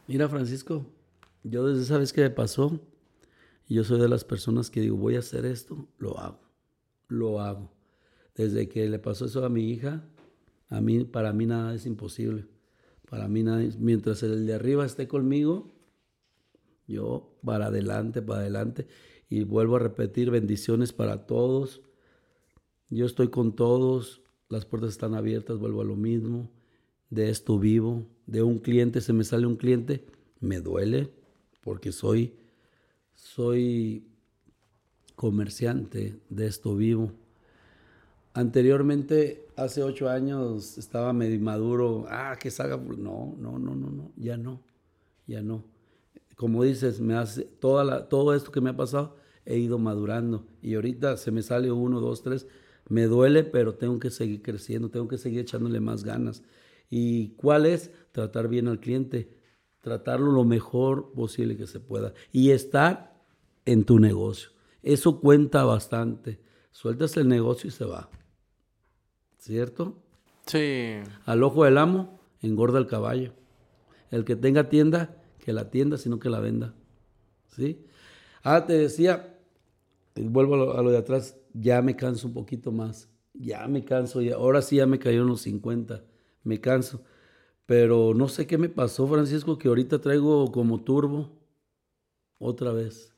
[0.08, 0.86] Mira, Francisco,
[1.44, 2.82] yo desde esa vez que me pasó,
[3.70, 6.47] yo soy de las personas que digo, voy a hacer esto, lo hago,
[7.08, 7.72] lo hago.
[8.36, 10.04] Desde que le pasó eso a mi hija,
[10.70, 12.46] a mí, para mí nada es imposible.
[13.10, 15.74] Para mí nada, mientras el de arriba esté conmigo,
[16.88, 18.88] yo para adelante, para adelante.
[19.30, 21.82] Y vuelvo a repetir, bendiciones para todos.
[22.90, 26.50] Yo estoy con todos, las puertas están abiertas, vuelvo a lo mismo.
[27.10, 30.06] De esto vivo, de un cliente se me sale un cliente,
[30.40, 31.10] me duele
[31.62, 32.34] porque soy,
[33.14, 34.07] soy
[35.18, 37.12] comerciante, de esto vivo.
[38.34, 44.12] Anteriormente, hace ocho años, estaba medio maduro, ah, que salga, no, no, no, no, no,
[44.16, 44.62] ya no,
[45.26, 45.64] ya no.
[46.36, 50.76] Como dices, me hace, toda todo esto que me ha pasado, he ido madurando y
[50.76, 52.46] ahorita se me sale uno, dos, tres,
[52.88, 56.44] me duele, pero tengo que seguir creciendo, tengo que seguir echándole más ganas.
[56.92, 57.90] ¿Y cuál es?
[58.12, 59.36] Tratar bien al cliente,
[59.82, 63.20] tratarlo lo mejor posible que se pueda y estar
[63.66, 64.57] en tu negocio.
[64.84, 66.40] Eso cuenta bastante.
[66.72, 68.10] Sueltas el negocio y se va.
[69.38, 69.98] ¿Cierto?
[70.46, 70.96] Sí.
[71.26, 73.34] Al ojo del amo, engorda el caballo.
[74.12, 76.74] El que tenga tienda, que la tienda, sino que la venda.
[77.48, 77.86] ¿Sí?
[78.44, 79.38] Ah, te decía,
[80.16, 83.10] vuelvo a lo, a lo de atrás, ya me canso un poquito más.
[83.34, 86.04] Ya me canso, ya, ahora sí ya me cayó en los 50.
[86.44, 87.04] Me canso.
[87.66, 91.32] Pero no sé qué me pasó, Francisco, que ahorita traigo como turbo
[92.40, 93.14] otra vez.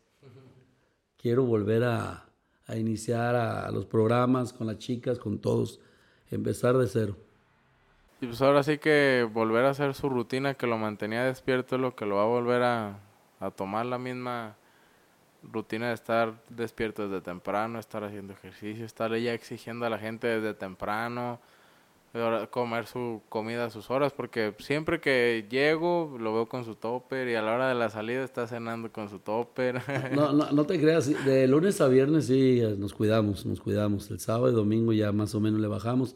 [1.21, 2.25] Quiero volver a,
[2.65, 5.79] a iniciar a, los programas con las chicas, con todos,
[6.31, 7.17] empezar de cero.
[8.21, 11.81] Y pues ahora sí que volver a hacer su rutina que lo mantenía despierto es
[11.81, 12.99] lo que lo va a volver a,
[13.39, 14.55] a tomar la misma
[15.43, 20.27] rutina de estar despierto desde temprano, estar haciendo ejercicio, estar ya exigiendo a la gente
[20.27, 21.39] desde temprano,
[22.49, 27.27] comer su comida a sus horas, porque siempre que llego lo veo con su topper
[27.27, 29.81] y a la hora de la salida está cenando con su topper.
[30.15, 34.09] No, no, no te creas, de lunes a viernes sí nos cuidamos, nos cuidamos.
[34.09, 36.15] El sábado y domingo ya más o menos le bajamos,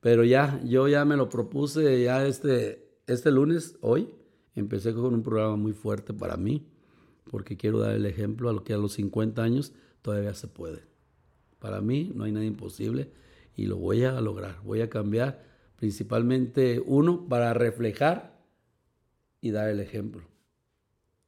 [0.00, 4.10] pero ya, yo ya me lo propuse, ya este, este lunes, hoy,
[4.54, 6.66] empecé con un programa muy fuerte para mí
[7.30, 9.72] porque quiero dar el ejemplo a lo que a los 50 años
[10.02, 10.82] todavía se puede.
[11.58, 13.10] Para mí no hay nada imposible
[13.58, 14.60] y lo voy a lograr.
[14.62, 15.42] Voy a cambiar
[15.74, 18.38] principalmente uno para reflejar
[19.40, 20.22] y dar el ejemplo.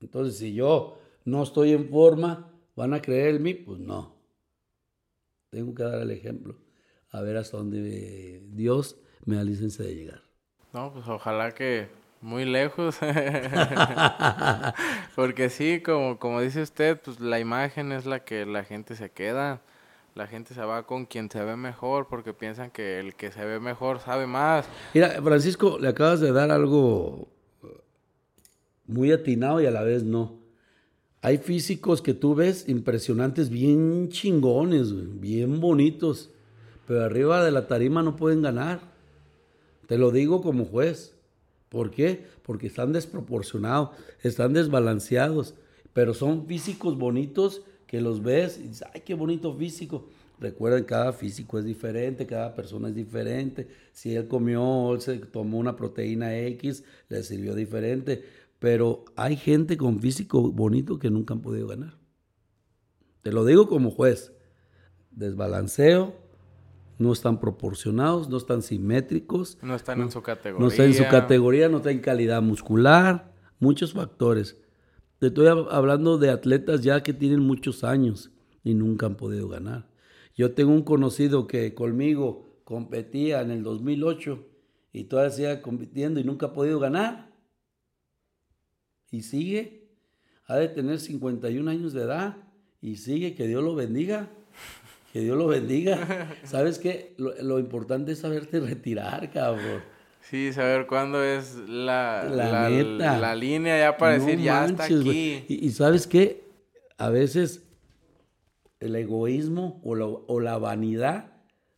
[0.01, 3.55] Entonces, si yo no estoy en forma, ¿van a creer en mí?
[3.55, 4.15] Pues no.
[5.51, 6.57] Tengo que dar el ejemplo.
[7.11, 10.23] A ver hasta dónde Dios me da licencia de llegar.
[10.73, 11.89] No, pues ojalá que
[12.21, 12.97] muy lejos.
[15.17, 19.11] Porque sí, como, como dice usted, pues la imagen es la que la gente se
[19.11, 19.63] queda.
[20.15, 23.45] La gente se va con quien se ve mejor porque piensan que el que se
[23.45, 24.67] ve mejor sabe más.
[24.93, 27.29] Mira, Francisco, le acabas de dar algo
[28.87, 30.41] muy atinado y a la vez no.
[31.23, 36.31] Hay físicos que tú ves impresionantes, bien chingones, bien bonitos,
[36.87, 38.81] pero arriba de la tarima no pueden ganar.
[39.87, 41.15] Te lo digo como juez.
[41.69, 42.27] ¿Por qué?
[42.43, 43.91] Porque están desproporcionados,
[44.23, 45.55] están desbalanceados,
[45.93, 50.07] pero son físicos bonitos que los ves y dices, ay, qué bonito físico.
[50.39, 53.67] Recuerden, cada físico es diferente, cada persona es diferente.
[53.91, 58.23] Si él comió, él se tomó una proteína X, le sirvió diferente.
[58.61, 61.99] Pero hay gente con físico bonito que nunca han podido ganar.
[63.23, 64.35] Te lo digo como juez.
[65.11, 66.15] Desbalanceo,
[66.97, 69.59] no están proporcionados, no están simétricos.
[69.63, 70.65] No están en su categoría.
[70.65, 74.57] No están en su categoría, no están en calidad muscular, muchos factores.
[75.21, 78.31] Te estoy hablando de atletas ya que tienen muchos años
[78.65, 79.87] y nunca han podido ganar.
[80.35, 84.43] Yo tengo un conocido que conmigo competía en el 2008
[84.95, 87.31] y todavía sigue compitiendo y nunca ha podido ganar.
[89.11, 89.91] Y sigue.
[90.47, 92.39] Ha de tener 51 años de edad
[92.81, 94.31] y sigue, que Dios lo bendiga.
[95.13, 96.35] Que Dios lo bendiga.
[96.45, 97.15] ¿Sabes qué?
[97.19, 99.83] Lo, importante es saberte retirar, cabrón.
[100.21, 105.45] Sí, saber cuándo es la, la, la, línea ya para decir, ya está aquí.
[105.49, 106.45] Y, sabes qué?
[106.99, 107.65] A veces
[108.79, 111.33] el egoísmo o la, o la vanidad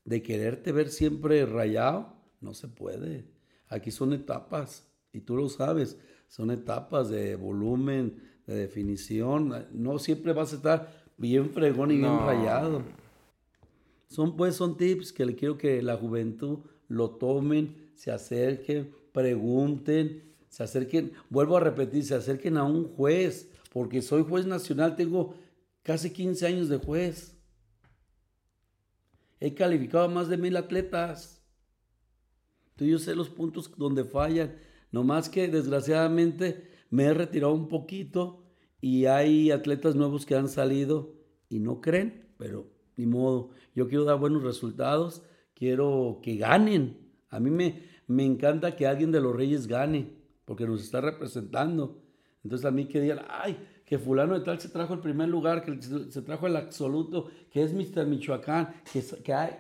[0.05, 3.25] de quererte ver siempre rayado, no se puede.
[3.69, 5.97] Aquí son etapas, y tú lo sabes,
[6.29, 9.67] son etapas de volumen, de definición.
[9.73, 12.83] No siempre vas a estar bien fregón y bien rayado.
[14.09, 20.35] Son pues son tips que le quiero que la juventud lo tomen, se acerquen, pregunten,
[20.49, 25.35] se acerquen, vuelvo a repetir, se acerquen a un juez, porque soy juez nacional, tengo
[25.83, 27.37] casi 15 años de juez.
[29.41, 31.43] He calificado a más de mil atletas.
[32.71, 34.57] Entonces yo sé los puntos donde fallan.
[34.93, 38.45] No más que desgraciadamente me he retirado un poquito
[38.81, 41.15] y hay atletas nuevos que han salido
[41.49, 43.51] y no creen, pero ni modo.
[43.75, 45.23] Yo quiero dar buenos resultados,
[45.55, 47.12] quiero que ganen.
[47.33, 50.13] A mí me, me encanta que alguien de los Reyes gane,
[50.45, 52.05] porque nos está representando.
[52.45, 55.65] Entonces a mí que digan, ay, que fulano de tal se trajo el primer lugar,
[55.65, 58.07] que se trajo el absoluto, que es Mr.
[58.07, 59.03] Michoacán, que,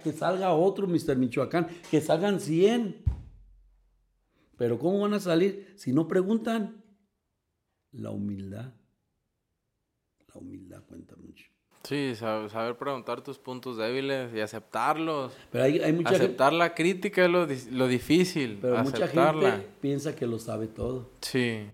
[0.02, 1.16] que, salga otro Mr.
[1.16, 3.02] Michoacán, que salgan 100.
[4.58, 6.84] Pero ¿cómo van a salir si no preguntan?
[7.92, 8.74] La humildad.
[10.28, 11.51] La humildad cuenta mucho.
[11.84, 15.32] Sí, saber, preguntar tus puntos débiles y aceptarlos.
[15.50, 18.58] Pero hay, mucha Aceptar la crítica es lo, lo difícil.
[18.60, 21.10] Pero mucha gente piensa que lo sabe todo.
[21.20, 21.68] Sí.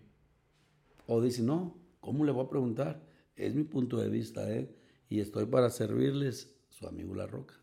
[1.07, 3.03] O dice, no, ¿cómo le voy a preguntar?
[3.37, 4.75] Es mi punto de vista, ¿eh?
[5.11, 7.55] Y estoy para servirles, su amigo La Roca.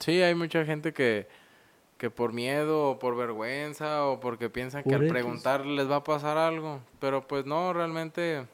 [0.00, 1.26] Sí, hay mucha gente que,
[1.98, 6.04] que por miedo o por vergüenza o porque piensan que al preguntar les va a
[6.04, 6.80] pasar algo.
[7.00, 8.46] Pero pues no, realmente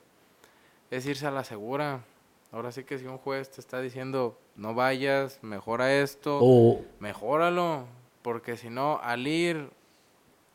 [0.91, 2.05] es irse a la segura.
[2.53, 7.87] Ahora sí que si un juez te está diciendo, no vayas, mejora esto, o, mejóralo.
[8.21, 9.71] porque si no, al ir,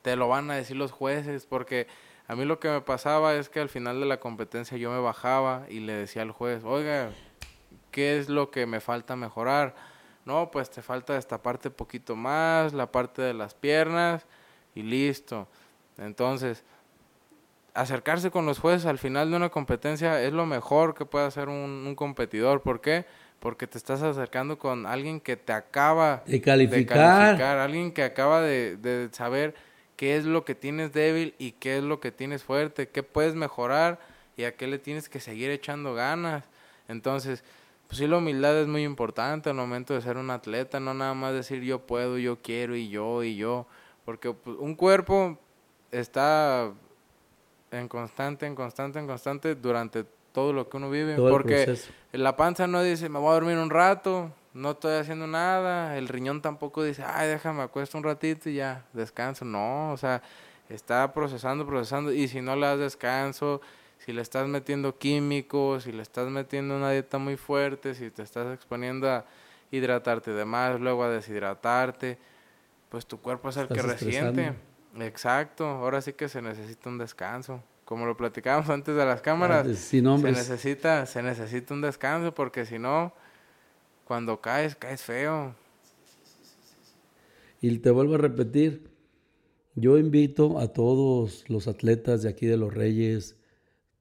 [0.03, 1.88] te lo van a decir los jueces, porque
[2.27, 4.99] a mí lo que me pasaba es que al final de la competencia yo me
[4.99, 7.10] bajaba y le decía al juez, oiga,
[7.89, 9.75] ¿qué es lo que me falta mejorar?
[10.23, 14.27] No, pues te falta esta parte poquito más, la parte de las piernas
[14.75, 15.47] y listo.
[15.97, 16.63] Entonces,
[17.77, 21.47] acercarse con los jueces al final de una competencia es lo mejor que puede hacer
[21.47, 22.61] un, un competidor.
[22.61, 23.05] ¿Por qué?
[23.39, 28.77] porque te estás acercando con alguien que te acaba de calificar, alguien que acaba de,
[28.77, 29.53] de, saber
[29.95, 33.35] qué es lo que tienes débil y qué es lo que tienes fuerte, qué puedes
[33.35, 33.99] mejorar
[34.35, 36.45] y a qué le tienes que seguir echando ganas.
[36.87, 37.43] Entonces,
[37.87, 41.13] pues sí, la humildad es muy importante al momento de ser un atleta, no nada
[41.13, 43.67] más decir yo puedo, yo quiero y yo y yo,
[44.03, 45.37] porque pues, un cuerpo
[45.91, 46.71] está
[47.71, 51.15] en constante, en constante, en constante durante todo lo que uno vive.
[51.15, 51.77] porque
[52.12, 55.97] la panza no dice, me voy a dormir un rato, no estoy haciendo nada.
[55.97, 59.45] El riñón tampoco dice, ay, déjame acuesto un ratito y ya, descanso.
[59.45, 60.21] No, o sea,
[60.69, 62.12] está procesando, procesando.
[62.12, 63.62] Y si no le das descanso,
[63.99, 68.23] si le estás metiendo químicos, si le estás metiendo una dieta muy fuerte, si te
[68.23, 69.25] estás exponiendo a
[69.71, 72.17] hidratarte de más, luego a deshidratarte,
[72.89, 74.53] pues tu cuerpo es el que resiente.
[74.99, 79.65] Exacto, ahora sí que se necesita un descanso como lo platicábamos antes de las cámaras,
[79.77, 83.13] se necesita, se necesita un descanso porque si no,
[84.03, 85.55] cuando caes, caes feo.
[87.62, 88.89] Y te vuelvo a repetir,
[89.75, 93.38] yo invito a todos los atletas de aquí de Los Reyes,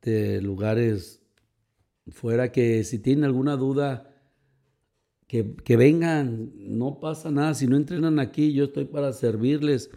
[0.02, 1.20] de lugares
[2.10, 4.10] fuera, que si tienen alguna duda,
[5.28, 9.92] que, que vengan, no pasa nada, si no entrenan aquí, yo estoy para servirles.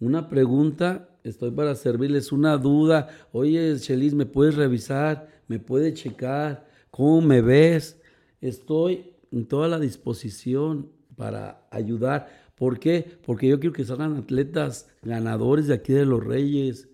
[0.00, 3.08] Una pregunta estoy para servirles una duda.
[3.32, 5.28] Oye, Chelis, ¿me puedes revisar?
[5.46, 6.68] ¿Me puedes checar?
[6.90, 8.00] ¿Cómo me ves?
[8.40, 12.28] Estoy en toda la disposición para ayudar.
[12.56, 13.18] ¿Por qué?
[13.24, 16.88] Porque yo quiero que salgan atletas ganadores de aquí de los Reyes.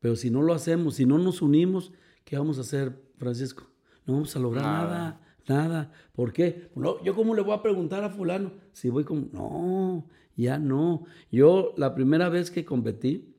[0.00, 1.92] Pero si no lo hacemos, si no nos unimos,
[2.24, 3.68] ¿qué vamos a hacer, Francisco?
[4.06, 5.92] No vamos a lograr nada, nada.
[6.12, 6.70] ¿Por qué?
[6.74, 9.30] No, yo cómo le voy a preguntar a fulano si voy con...
[9.32, 10.06] No,
[10.36, 11.04] ya no.
[11.30, 13.34] Yo la primera vez que competí,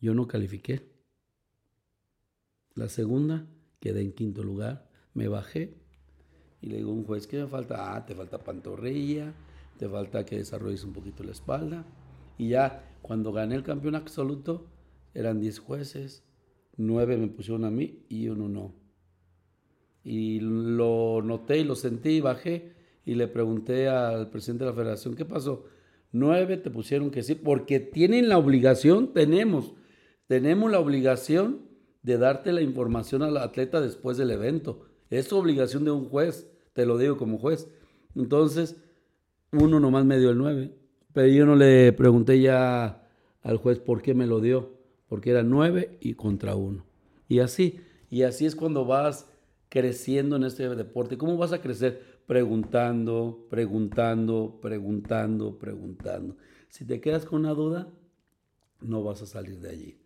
[0.00, 0.90] yo no califiqué.
[2.74, 3.46] La segunda,
[3.80, 5.76] quedé en quinto lugar, me bajé
[6.64, 7.94] y le digo a un juez, ¿qué me falta?
[7.94, 9.34] Ah, te falta pantorrilla,
[9.76, 11.84] te falta que desarrolles un poquito la espalda.
[12.38, 14.66] Y ya cuando gané el campeón absoluto,
[15.12, 16.24] eran 10 jueces,
[16.78, 18.74] 9 me pusieron a mí y uno no.
[20.02, 22.73] Y lo noté y lo sentí y bajé
[23.04, 25.64] y le pregunté al presidente de la federación, ¿qué pasó?
[26.12, 29.74] Nueve te pusieron que sí, porque tienen la obligación, tenemos
[30.26, 31.60] tenemos la obligación
[32.02, 34.86] de darte la información al atleta después del evento.
[35.10, 37.68] Es obligación de un juez, te lo digo como juez.
[38.14, 38.76] Entonces,
[39.52, 40.72] uno nomás me dio el 9,
[41.12, 43.06] pero yo no le pregunté ya
[43.42, 44.72] al juez por qué me lo dio,
[45.08, 46.86] porque era 9 y contra uno.
[47.28, 49.30] Y así, y así es cuando vas
[49.68, 51.18] creciendo en este deporte.
[51.18, 52.13] ¿Cómo vas a crecer?
[52.26, 56.36] Preguntando, preguntando, preguntando, preguntando.
[56.68, 57.92] Si te quedas con una duda,
[58.80, 59.98] no vas a salir de allí.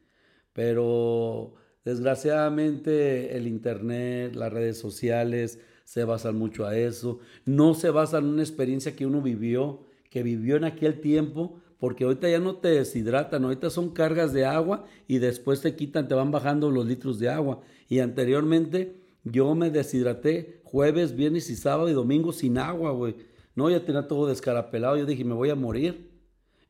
[0.52, 1.54] Pero
[1.84, 7.20] desgraciadamente el Internet, las redes sociales se basan mucho a eso.
[7.44, 12.04] No se basan en una experiencia que uno vivió, que vivió en aquel tiempo, porque
[12.04, 16.14] ahorita ya no te deshidratan, ahorita son cargas de agua y después te quitan, te
[16.14, 17.60] van bajando los litros de agua.
[17.88, 18.97] Y anteriormente
[19.30, 23.16] yo me deshidraté jueves, viernes y sábado y domingo sin agua, güey.
[23.54, 26.10] No, ya tenía todo descarapelado, yo dije, me voy a morir.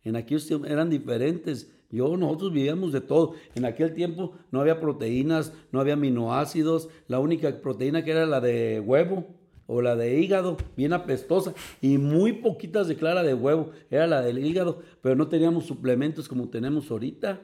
[0.04, 1.70] En aquellos eran diferentes.
[1.90, 3.34] Yo, nosotros vivíamos de todo.
[3.54, 6.88] En aquel tiempo no había proteínas, no había aminoácidos.
[7.06, 9.26] La única proteína que era la de huevo
[9.66, 14.22] o la de hígado, bien apestosa, y muy poquitas de clara de huevo, era la
[14.22, 17.42] del hígado, pero no teníamos suplementos como tenemos ahorita.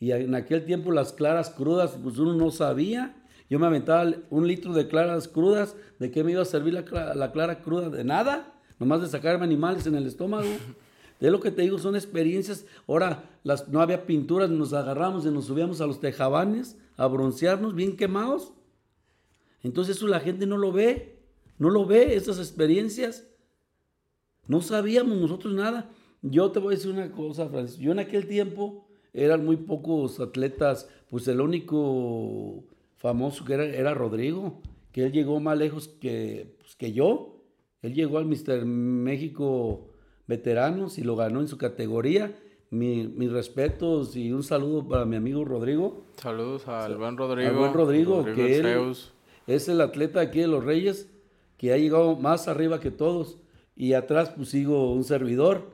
[0.00, 3.22] Y en aquel tiempo las claras crudas, pues uno no sabía.
[3.48, 7.14] Yo me aventaba un litro de claras crudas, ¿de qué me iba a servir la,
[7.14, 7.90] la clara cruda?
[7.90, 10.48] De nada, nomás de sacarme animales en el estómago.
[11.20, 12.66] De lo que te digo, son experiencias.
[12.86, 17.74] Ahora, las, no había pinturas, nos agarramos y nos subíamos a los tejabanes a broncearnos
[17.74, 18.52] bien quemados.
[19.62, 21.18] Entonces eso la gente no lo ve,
[21.58, 23.26] no lo ve, esas experiencias.
[24.46, 25.90] No sabíamos nosotros nada.
[26.22, 27.78] Yo te voy a decir una cosa, Francis.
[27.78, 32.64] Yo en aquel tiempo eran muy pocos atletas, pues el único
[33.06, 37.44] famoso que era, era Rodrigo, que él llegó más lejos que, pues, que yo.
[37.82, 39.92] Él llegó al Mister México
[40.26, 42.34] veteranos y lo ganó en su categoría.
[42.70, 46.04] mis respetos y un saludo para mi amigo Rodrigo.
[46.16, 47.48] Saludos al buen Rodrigo.
[47.48, 48.92] Al buen Rodrigo, que él
[49.46, 51.08] es el atleta aquí de los Reyes
[51.56, 53.38] que ha llegado más arriba que todos.
[53.76, 55.70] Y atrás pues sigo un servidor.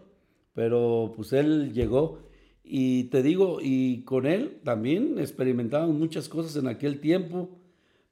[0.52, 2.18] Pero pues él llegó
[2.64, 7.50] y te digo, y con él también experimentamos muchas cosas en aquel tiempo,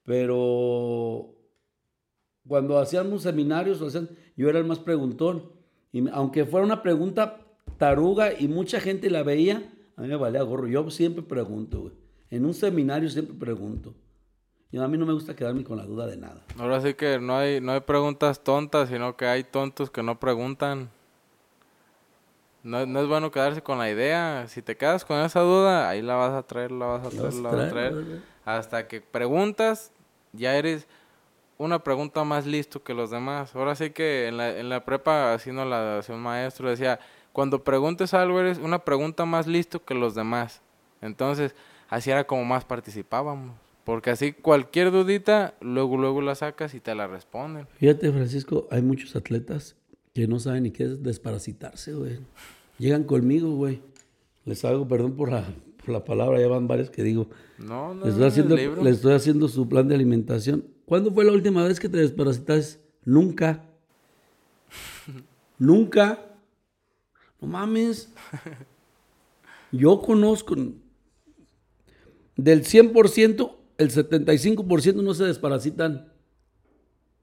[0.05, 1.37] pero
[2.47, 3.81] cuando hacíamos seminarios,
[4.37, 5.53] yo era el más preguntón.
[5.93, 7.41] Y aunque fuera una pregunta
[7.79, 10.67] taruga y mucha gente la veía, a mí me valía gorro.
[10.67, 11.93] Yo siempre pregunto,
[12.31, 13.95] En un seminario siempre pregunto.
[14.73, 16.45] Y a mí no me gusta quedarme con la duda de nada.
[16.57, 20.21] Ahora sí que no hay, no hay preguntas tontas, sino que hay tontos que no
[20.21, 20.91] preguntan.
[22.63, 24.47] No, no, es bueno quedarse con la idea.
[24.49, 27.35] Si te quedas con esa duda, ahí la vas a traer, la vas a traer,
[27.35, 28.23] la vas a traer.
[28.45, 29.93] Hasta que preguntas,
[30.33, 30.87] ya eres
[31.57, 33.55] una pregunta más listo que los demás.
[33.55, 37.01] Ahora sí que en la, en la prepa, haciendo la hacía un maestro, decía,
[37.33, 40.63] cuando preguntes algo, eres una pregunta más listo que los demás.
[41.01, 41.55] Entonces,
[41.89, 43.57] así era como más participábamos.
[43.85, 47.67] Porque así cualquier dudita, luego, luego la sacas y te la responden.
[47.79, 49.77] Fíjate, Francisco, hay muchos atletas
[50.13, 52.19] que no saben ni qué es desparasitarse, güey.
[52.79, 53.81] Llegan conmigo, güey.
[54.45, 55.45] Les hago, perdón por la,
[55.79, 57.29] por la palabra, ya van varios que digo.
[57.59, 60.65] No, no, les estoy, haciendo, les estoy haciendo su plan de alimentación.
[60.87, 62.81] ¿Cuándo fue la última vez que te desparasitaste?
[63.05, 63.65] Nunca.
[65.59, 66.19] Nunca.
[67.41, 68.13] No mames.
[69.73, 70.57] Yo conozco
[72.37, 76.13] del 100%, el 75% no se desparasitan.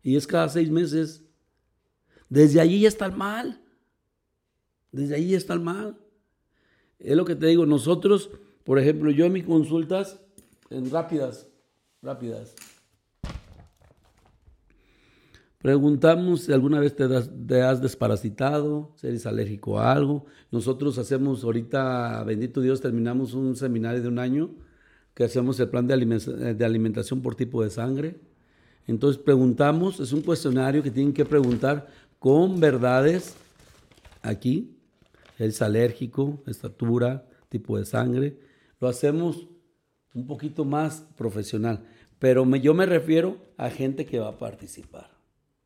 [0.03, 1.23] Y es cada seis meses.
[2.29, 3.61] Desde allí está mal.
[4.91, 5.97] Desde allí está mal.
[6.99, 8.29] Es lo que te digo, nosotros,
[8.63, 10.19] por ejemplo, yo en mis consultas,
[10.69, 11.47] en rápidas,
[12.01, 12.55] rápidas,
[15.59, 20.25] preguntamos si alguna vez te, te, has desparasitado, si eres alérgico a algo.
[20.51, 24.49] Nosotros hacemos ahorita, bendito Dios, terminamos un seminario de un año
[25.17, 25.93] que hacemos el plan de,
[26.63, 28.19] alimentación por tipo de sangre.
[28.85, 31.87] Entonces preguntamos, es un cuestionario que tienen que preguntar
[32.19, 33.35] con verdades
[34.21, 34.77] aquí,
[35.37, 38.37] es alérgico, estatura, tipo de sangre.
[38.79, 39.47] Lo hacemos
[40.13, 41.85] un poquito más profesional,
[42.19, 45.11] pero yo me refiero a gente que va a participar,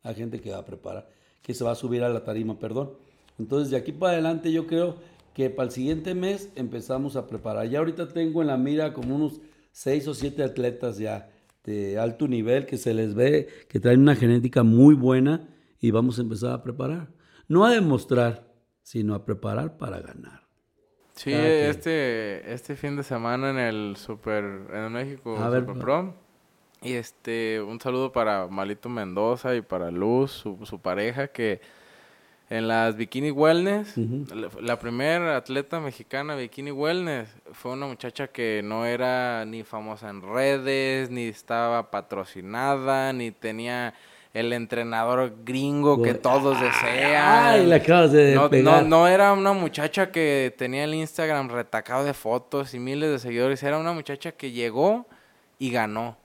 [0.04, 1.10] a gente que va a preparar,
[1.41, 2.91] que se va a subir a la tarima, perdón.
[3.39, 4.97] Entonces de aquí para adelante yo creo
[5.34, 7.70] que para el siguiente mes empezamos a preparar.
[7.70, 9.39] Ya ahorita tengo en la mira como unos
[9.72, 11.30] seis o siete atletas ya
[11.64, 15.47] de alto nivel que se les ve que traen una genética muy buena
[15.82, 17.10] y vamos a empezar a preparar.
[17.48, 18.48] No a demostrar,
[18.84, 20.48] sino a preparar para ganar.
[21.14, 26.16] Sí, este, este fin de semana en el Super, en México, Super Pro.
[26.82, 31.62] Y este, un saludo para Malito Mendoza y para Luz, su, su pareja, que
[32.52, 33.96] en las Bikini Wellness.
[34.60, 40.22] La, primera atleta mexicana Bikini Wellness fue una muchacha que no era ni famosa en
[40.22, 43.94] redes, ni estaba patrocinada, ni tenía
[44.34, 47.46] el entrenador gringo que todos desean.
[47.46, 52.06] Ay, la acabas de no, no, no, era una muchacha que tenía el Instagram retacado
[52.06, 53.62] de fotos y miles de seguidores.
[53.64, 55.06] Era una muchacha que llegó
[55.60, 56.18] y ganó.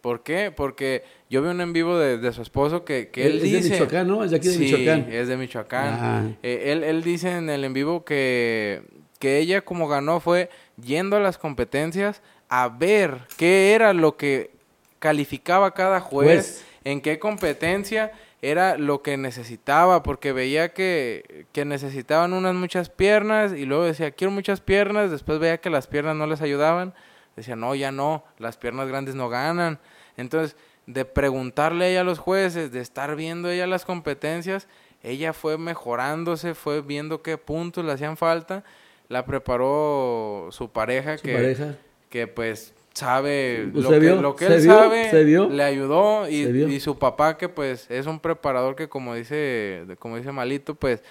[0.00, 0.52] ¿Por qué?
[0.54, 3.58] Porque yo vi un en vivo de, su esposo que, que él dice...
[3.58, 4.22] Es de Michoacán, ¿no?
[4.22, 5.06] Es de aquí de sí, Michoacán.
[5.10, 6.38] es de Michoacán.
[6.42, 8.82] Eh, él, él dice en el en vivo que,
[9.18, 10.50] que ella como ganó fue
[10.80, 14.50] yendo a las competencias a ver qué era lo que
[14.98, 18.12] calificaba cada juez, en qué competencia
[18.42, 24.12] era lo que necesitaba, porque veía que, que necesitaban unas muchas piernas y luego decía,
[24.12, 26.94] quiero muchas piernas, después veía que las piernas no les ayudaban,
[27.34, 29.80] decía, no, ya no, las piernas grandes no ganan.
[30.16, 30.56] Entonces,
[30.86, 34.68] de preguntarle ella a los jueces, de estar viendo ella las competencias,
[35.02, 38.62] ella fue mejorándose, fue viendo qué puntos le hacían falta,
[39.08, 41.74] la preparó su pareja, que,
[42.10, 43.90] que pues sabe pues lo,
[44.34, 45.12] que, él sabe,
[45.50, 50.16] le ayudó y, y, su papá que pues es un preparador que como dice, como
[50.16, 51.02] dice Malito, pues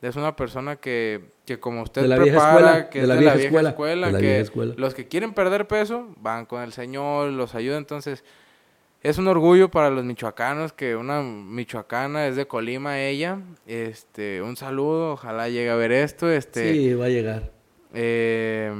[0.00, 3.34] es una persona que, que como usted prepara, que es de la vieja
[3.68, 4.46] escuela, que
[4.76, 8.24] los que quieren perder peso van con el Señor, los ayuda, entonces
[9.02, 14.56] es un orgullo para los michoacanos que una michoacana es de Colima ella, este, un
[14.56, 16.72] saludo, ojalá llegue a ver esto, este.
[16.72, 17.50] Sí, va a llegar.
[17.92, 18.72] Eh,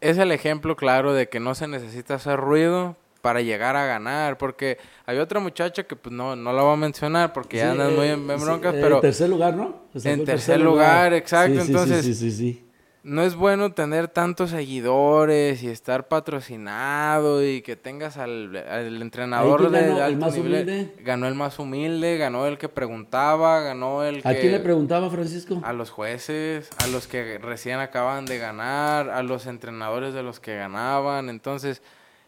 [0.00, 4.38] es el ejemplo claro de que no se necesita hacer ruido para llegar a ganar,
[4.38, 7.96] porque hay otra muchacha que pues no, no la voy a mencionar porque ya andan
[7.96, 8.96] muy en, broncas, pero...
[8.96, 9.82] En tercer lugar, ¿no?
[9.94, 12.04] en tercer, lugar, exacto, entonces...
[12.04, 12.65] Sí, sí, sí,
[13.06, 18.56] No es bueno tener tantos seguidores y estar patrocinado y que tengas al,
[19.00, 20.92] entrenador de ganó el más humilde?
[21.04, 24.28] Ganó el más humilde, ganó el que preguntaba, ganó el que...
[24.28, 25.60] ¿A quién le preguntaba, Francisco?
[25.62, 30.40] A los jueces, a los que recién acaban de ganar, a los entrenadores de los
[30.40, 31.82] que ganaban, entonces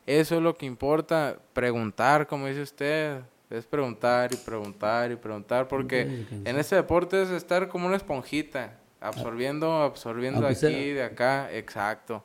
[0.07, 3.18] eso es lo que importa, preguntar, como dice usted,
[3.51, 8.79] Es preguntar y preguntar y preguntar, porque en este deporte es estar como una esponjita,
[9.01, 12.24] absorbiendo, absorbiendo aquí, de acá, exacto.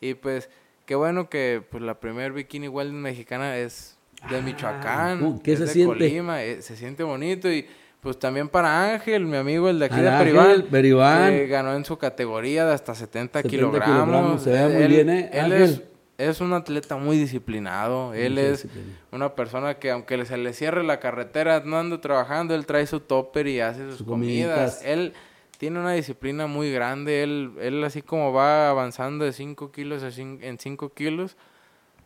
[0.00, 0.48] Y pues,
[0.86, 3.98] qué bueno que pues la primer bikini igual mexicana es
[4.30, 5.94] de ah, Michoacán, ¿Qué se de siente?
[5.94, 7.66] Colima, eh, se siente bonito y
[8.00, 11.98] pues también para Ángel, mi amigo, el de aquí de Peribán, que ganó en su
[11.98, 14.42] categoría de hasta 70, kilogramos.
[14.42, 15.30] Se ve muy bien, ¿eh?
[15.32, 15.82] Él es,
[16.16, 18.14] es, un atleta muy disciplinado.
[18.14, 18.66] él es
[19.10, 23.00] una persona que aunque se le cierre la carretera, no anda trabajando, él trae su
[23.00, 24.80] topper y hace sus, comidas.
[24.84, 25.12] Él
[25.58, 27.22] tiene una disciplina muy grande.
[27.22, 31.36] Él, él así como va avanzando de 5 kilos en 5 kilos,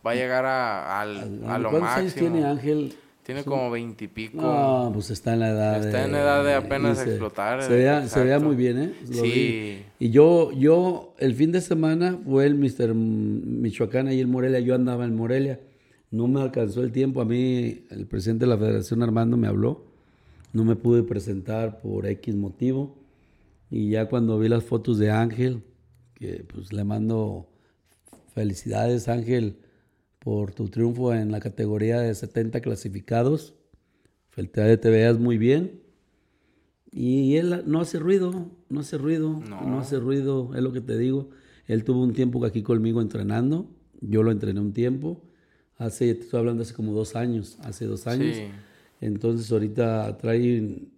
[0.05, 2.30] va a llegar a, a, a lo máximo.
[2.30, 2.94] tiene Ángel?
[3.22, 4.42] Tiene como veintipico.
[4.42, 7.62] No, pues está en la edad Está en la edad de apenas explotar.
[7.62, 8.94] Se veía, se veía, muy bien, ¿eh?
[9.05, 9.84] sí.
[10.00, 12.94] Y yo, yo, el fin de semana fue el Mr.
[12.94, 14.59] Michoacán ahí en Morelia.
[14.59, 15.61] Yo andaba en Morelia.
[16.11, 17.20] No me alcanzó el tiempo.
[17.20, 19.84] A mí, el presidente de la Federación Armando me habló.
[20.53, 23.01] No me pude presentar por X motivo.
[23.72, 25.62] Y ya cuando vi las fotos de Ángel,
[26.12, 27.48] que pues le mando
[28.34, 29.56] felicidades, Ángel
[30.18, 33.54] por tu triunfo en la categoría de 70 clasificados.
[34.28, 35.80] Felicidades, te veas muy bien.
[36.90, 39.80] Y él no hace ruido, no hace ruido, no.
[39.80, 41.30] hace ruido, es lo que te digo.
[41.66, 43.70] Él tuvo un tiempo aquí conmigo entrenando,
[44.02, 45.22] yo lo entrené un tiempo,
[45.78, 48.36] hace, te estoy hablando hace como dos años, hace dos años.
[49.00, 50.91] Entonces ahorita trae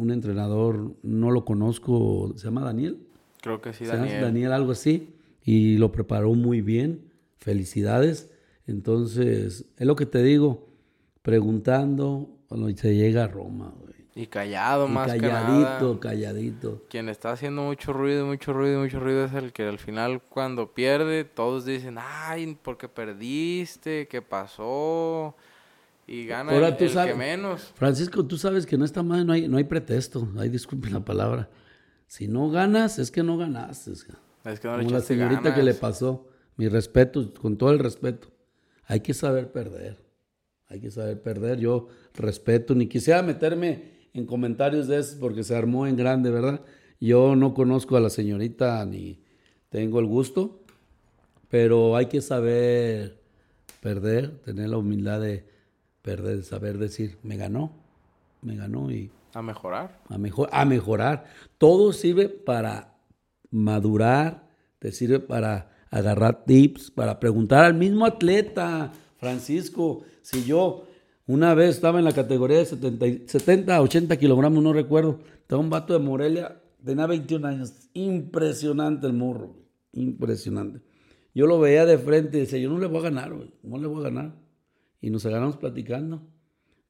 [0.00, 2.98] un entrenador, no lo conozco, se llama Daniel.
[3.42, 4.22] Creo que sí, Daniel.
[4.22, 7.02] Daniel, algo así, y lo preparó muy bien,
[7.38, 8.30] felicidades.
[8.66, 10.66] Entonces, es lo que te digo,
[11.22, 13.90] preguntando cuando se llega a Roma, güey.
[14.14, 16.82] Y callado más calladito, calladito.
[16.88, 20.72] Quien está haciendo mucho ruido, mucho ruido, mucho ruido es el que al final cuando
[20.72, 24.08] pierde todos dicen, ay, ¿por qué perdiste?
[24.08, 25.36] ¿Qué pasó?
[26.10, 27.72] Y gana el, que menos.
[27.76, 31.04] Francisco, tú sabes que no está mal, no hay, no hay pretexto, ahí disculpen la
[31.04, 31.48] palabra.
[32.08, 33.92] Si no ganas, es que no ganaste.
[33.92, 36.26] Es que no le Como la señorita que le pasó.
[36.56, 38.28] Mi respeto, con todo el respeto
[38.86, 39.98] hay que saber perder.
[40.66, 41.60] Hay que saber perder.
[41.60, 46.60] Yo respeto, ni quisiera meterme en comentarios de eso porque se armó en grande, ¿verdad?
[46.98, 49.22] Yo no conozco a la señorita ni
[49.68, 50.64] tengo el gusto,
[51.48, 53.20] pero hay que saber
[53.80, 55.49] perder, tener la humildad de
[56.02, 57.72] perder, saber decir, me ganó,
[58.42, 59.10] me ganó y...
[59.32, 60.00] A mejorar.
[60.08, 61.26] A, mejor, a mejorar.
[61.58, 62.94] Todo sirve para
[63.50, 64.48] madurar,
[64.78, 70.86] te sirve para agarrar tips, para preguntar al mismo atleta, Francisco, si yo
[71.26, 75.92] una vez estaba en la categoría de 70, 80 kilogramos, no recuerdo, estaba un vato
[75.92, 79.54] de Morelia, tenía 21 años, impresionante el morro,
[79.92, 80.80] impresionante.
[81.34, 83.32] Yo lo veía de frente y decía, yo no le voy a ganar,
[83.62, 84.34] no le voy a ganar.
[85.00, 86.22] Y nos agarramos platicando.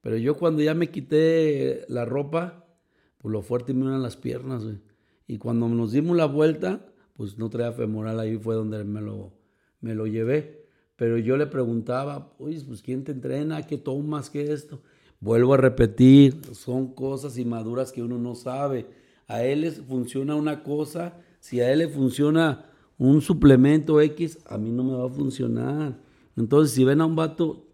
[0.01, 2.67] Pero yo cuando ya me quité la ropa,
[3.19, 4.65] pues lo fuerte me unan las piernas,
[5.27, 9.33] Y cuando nos dimos la vuelta, pues no traía femoral, ahí fue donde me lo,
[9.81, 10.67] me lo llevé.
[10.97, 13.67] Pero yo le preguntaba, oye, pues ¿quién te entrena?
[13.67, 14.31] ¿Qué tomas?
[14.31, 14.83] ¿Qué esto?
[15.21, 18.87] Vuelvo a repetir, son cosas inmaduras que uno no sabe.
[19.27, 24.59] A él le funciona una cosa, si a él le funciona un suplemento X, a
[24.59, 25.99] mí no me va a funcionar.
[26.37, 27.70] Entonces, si ven a un vato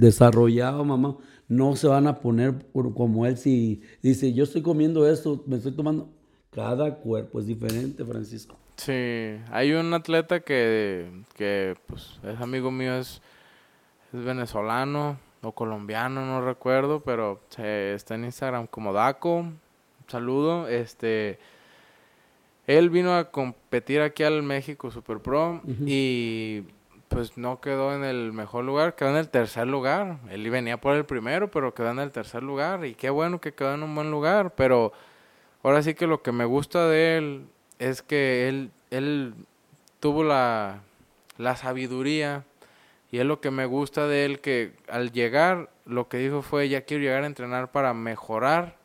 [0.00, 1.16] desarrollado, mamá,
[1.48, 5.72] no se van a poner como él si dice, yo estoy comiendo esto, me estoy
[5.72, 6.08] tomando.
[6.50, 8.56] Cada cuerpo es diferente, Francisco.
[8.76, 13.20] Sí, hay un atleta que, que pues, es amigo mío, es,
[14.12, 19.44] es venezolano o colombiano, no recuerdo, pero está en Instagram como Daco.
[20.08, 20.66] saludo.
[20.68, 21.38] Este,
[22.66, 26.62] él vino a competir aquí al México Super Pro y
[27.10, 30.18] pues no quedó en el mejor lugar, quedó en el tercer lugar.
[30.30, 33.52] Él venía por el primero, pero quedó en el tercer lugar y qué bueno que
[33.52, 34.92] quedó en un buen lugar, pero
[35.64, 37.46] ahora sí que lo que me gusta de él
[37.80, 39.34] es que él, él
[39.98, 40.82] tuvo la,
[41.36, 42.44] la sabiduría
[43.10, 46.68] y es lo que me gusta de él que al llegar lo que dijo fue
[46.68, 48.76] ya quiero llegar a entrenar para mejorar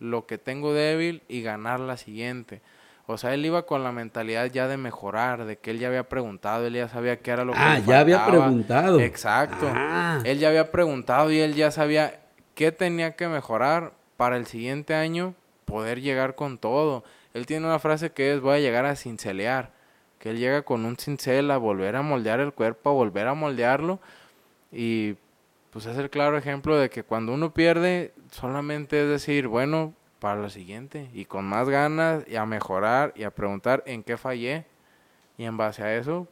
[0.00, 2.60] lo que tengo débil y ganar la siguiente.
[3.06, 6.08] O sea, él iba con la mentalidad ya de mejorar, de que él ya había
[6.08, 8.98] preguntado, él ya sabía qué era lo que Ah, ya había preguntado.
[9.00, 9.70] Exacto.
[9.74, 10.20] Ah.
[10.24, 12.20] Él ya había preguntado y él ya sabía
[12.54, 15.34] qué tenía que mejorar para el siguiente año
[15.66, 17.04] poder llegar con todo.
[17.34, 19.72] Él tiene una frase que es voy a llegar a cincelear,
[20.18, 23.34] que él llega con un cincel a volver a moldear el cuerpo, a volver a
[23.34, 24.00] moldearlo
[24.72, 25.16] y
[25.70, 29.92] pues es el claro ejemplo de que cuando uno pierde solamente es decir, bueno,
[30.24, 34.16] para lo siguiente y con más ganas y a mejorar y a preguntar en qué
[34.16, 34.64] fallé
[35.36, 36.26] y en base a eso.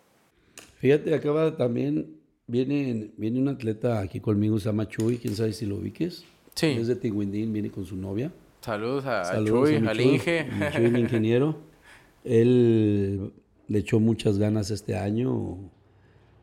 [0.78, 2.16] Fíjate, acaba también
[2.46, 6.24] viene, viene un atleta aquí conmigo, se llama Chuy, quién sabe si lo ubiques.
[6.54, 6.68] Sí.
[6.68, 8.32] Es de Tinguindín, viene con su novia.
[8.62, 10.46] Saludos a Saludos Chuy, a al Inge.
[10.72, 11.58] Chuy, mi ingeniero.
[12.24, 13.30] Él
[13.68, 15.58] le echó muchas ganas este año.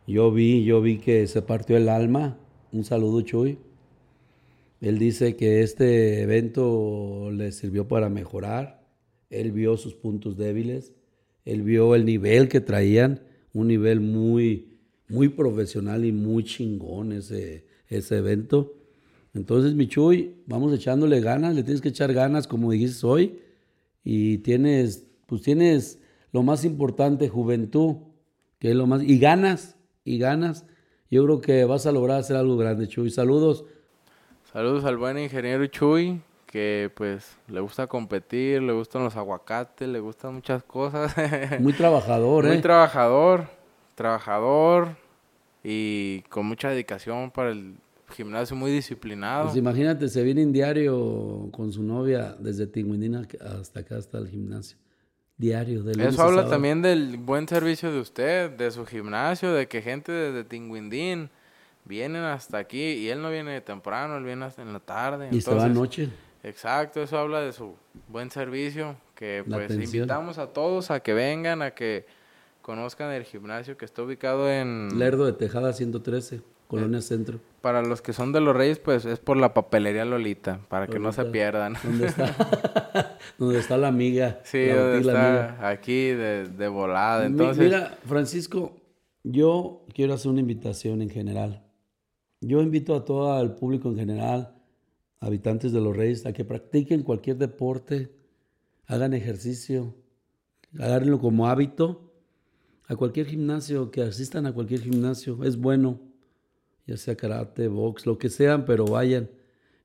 [0.06, 2.38] Yo vi, yo vi que se partió el alma.
[2.72, 3.58] Un saludo, Chuy.
[4.82, 8.88] Él dice que este evento le sirvió para mejorar.
[9.30, 10.94] Él vio sus puntos débiles.
[11.46, 13.22] Él vio el nivel que traían,
[13.54, 14.78] un nivel muy,
[15.10, 18.76] muy profesional y muy chingón ese, ese evento.
[19.34, 23.40] Entonces, mi Chuy, vamos echándole ganas, le tienes que echar ganas, como dijiste hoy,
[24.04, 26.00] y tienes, pues tienes
[26.32, 27.96] lo más importante, juventud,
[28.60, 30.66] que es lo más, y ganas, y ganas.
[31.12, 33.10] Yo creo que vas a lograr hacer algo grande, Chuy.
[33.10, 33.66] Saludos.
[34.52, 40.00] Saludos al buen ingeniero Chuy, que pues le gusta competir, le gustan los aguacates, le
[40.00, 41.14] gustan muchas cosas.
[41.60, 42.60] Muy trabajador, Muy ¿eh?
[42.60, 43.48] trabajador,
[43.94, 44.96] trabajador
[45.64, 47.76] y con mucha dedicación para el
[48.16, 49.46] gimnasio, muy disciplinado.
[49.46, 53.28] Pues imagínate, se viene en diario con su novia desde Tinguindina
[53.60, 54.80] hasta acá, hasta el gimnasio.
[55.38, 59.68] Diario, de lunes Eso habla también del buen servicio de usted, de su gimnasio, de
[59.68, 61.30] que gente desde Tinguindín
[61.86, 65.30] vienen hasta aquí y él no viene temprano, él viene hasta en la tarde.
[65.32, 66.10] Y entonces- anoche.
[66.42, 67.76] Exacto, eso habla de su
[68.08, 72.06] buen servicio, que La pues invitamos a todos a que vengan, a que
[72.62, 74.98] conozcan el gimnasio que está ubicado en...
[74.98, 77.40] Lerdo de Tejada 113, Colonia Centro.
[77.60, 80.98] Para los que son de los Reyes, pues es por la papelería Lolita, para que
[80.98, 81.74] no se pierdan.
[81.84, 83.18] ¿Dónde está?
[83.38, 84.40] ¿Dónde está la amiga?
[84.46, 85.50] Sí, la donde amiga.
[85.50, 87.26] está aquí de, de volada.
[87.26, 88.78] Entonces, Mira, Francisco,
[89.24, 91.64] yo quiero hacer una invitación en general.
[92.42, 94.56] Yo invito a todo el público en general,
[95.20, 98.16] habitantes de los Reyes, a que practiquen cualquier deporte,
[98.86, 99.96] hagan ejercicio,
[100.78, 102.14] agárrenlo como hábito,
[102.88, 106.00] a cualquier gimnasio, que asistan a cualquier gimnasio, es bueno,
[106.88, 109.30] ya sea karate, box, lo que sean, pero vayan.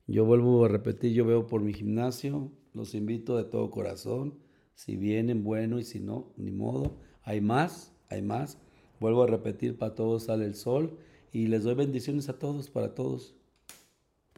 [0.07, 4.39] Yo vuelvo a repetir, yo veo por mi gimnasio, los invito de todo corazón.
[4.73, 6.97] Si vienen, bueno, y si no, ni modo.
[7.23, 8.57] Hay más, hay más.
[8.99, 10.97] Vuelvo a repetir, para todos sale el sol.
[11.35, 13.35] Y les doy bendiciones a todos, para todos.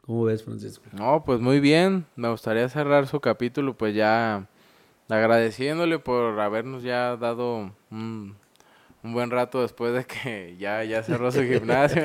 [0.02, 0.84] ¿Cómo ves, Francisco?
[0.94, 2.08] no, pues muy bien.
[2.16, 4.50] Me gustaría cerrar su capítulo, pues ya
[5.08, 8.36] agradeciéndole por habernos ya dado un,
[9.04, 12.02] un buen rato después de que ya, ya cerró su gimnasio.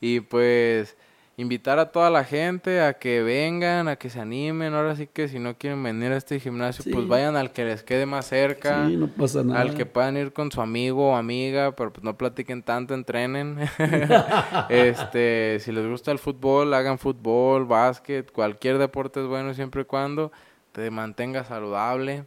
[0.00, 0.96] y pues
[1.36, 4.74] invitar a toda la gente a que vengan, a que se animen.
[4.74, 7.82] Ahora sí que si no quieren venir a este gimnasio, pues vayan al que les
[7.82, 8.86] quede más cerca.
[8.86, 9.60] Sí, no pasa nada.
[9.60, 13.58] Al que puedan ir con su amigo o amiga, pero pues no platiquen tanto, entrenen.
[14.68, 19.84] este, si les gusta el fútbol, hagan fútbol, básquet, cualquier deporte es bueno siempre y
[19.84, 20.32] cuando
[20.72, 22.24] te mantenga saludable.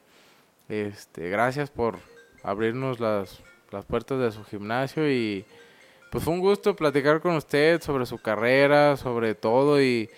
[0.68, 2.00] Este, gracias por
[2.44, 3.42] abrirnos las,
[3.72, 5.46] las puertas de su gimnasio y
[6.16, 10.10] pues fue un gusto platicar con usted sobre su carrera, sobre todo y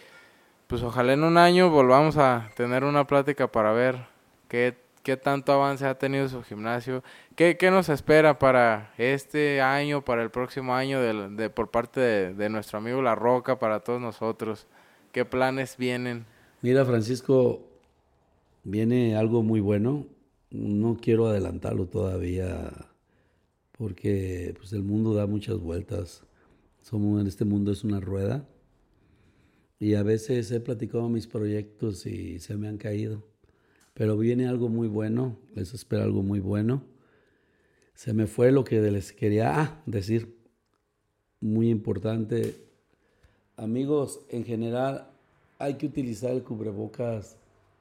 [0.67, 3.97] pues ojalá en un año volvamos a tener una plática para ver
[4.47, 7.03] qué, qué tanto avance ha tenido su gimnasio,
[7.35, 11.99] qué, qué nos espera para este año, para el próximo año de, de- por parte
[11.99, 14.67] de, de nuestro amigo La Roca, para todos nosotros,
[15.11, 16.25] qué planes vienen.
[16.61, 17.61] Mira, Francisco,
[18.63, 20.05] viene algo muy bueno.
[20.51, 22.71] No quiero adelantarlo todavía
[23.77, 26.23] porque pues, el mundo da muchas vueltas.
[26.81, 28.47] Somos, en este mundo es una rueda.
[29.79, 33.23] Y a veces he platicado mis proyectos y se me han caído.
[33.93, 36.83] Pero viene algo muy bueno, les espera algo muy bueno.
[37.93, 40.35] Se me fue lo que les quería ah, decir.
[41.39, 42.55] Muy importante.
[43.55, 45.11] Amigos, en general
[45.59, 47.37] hay que utilizar el cubrebocas,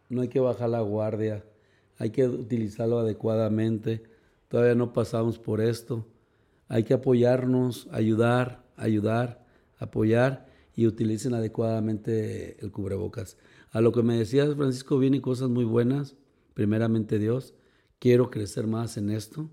[0.09, 1.45] no hay que bajar la guardia,
[1.99, 4.03] hay que utilizarlo adecuadamente.
[4.49, 6.07] Todavía no pasamos por esto.
[6.69, 9.45] Hay que apoyarnos, ayudar, ayudar,
[9.79, 13.37] apoyar y utilicen adecuadamente el cubrebocas.
[13.71, 16.17] A lo que me decías, Francisco, vienen cosas muy buenas.
[16.55, 17.55] Primeramente Dios,
[17.99, 19.51] quiero crecer más en esto.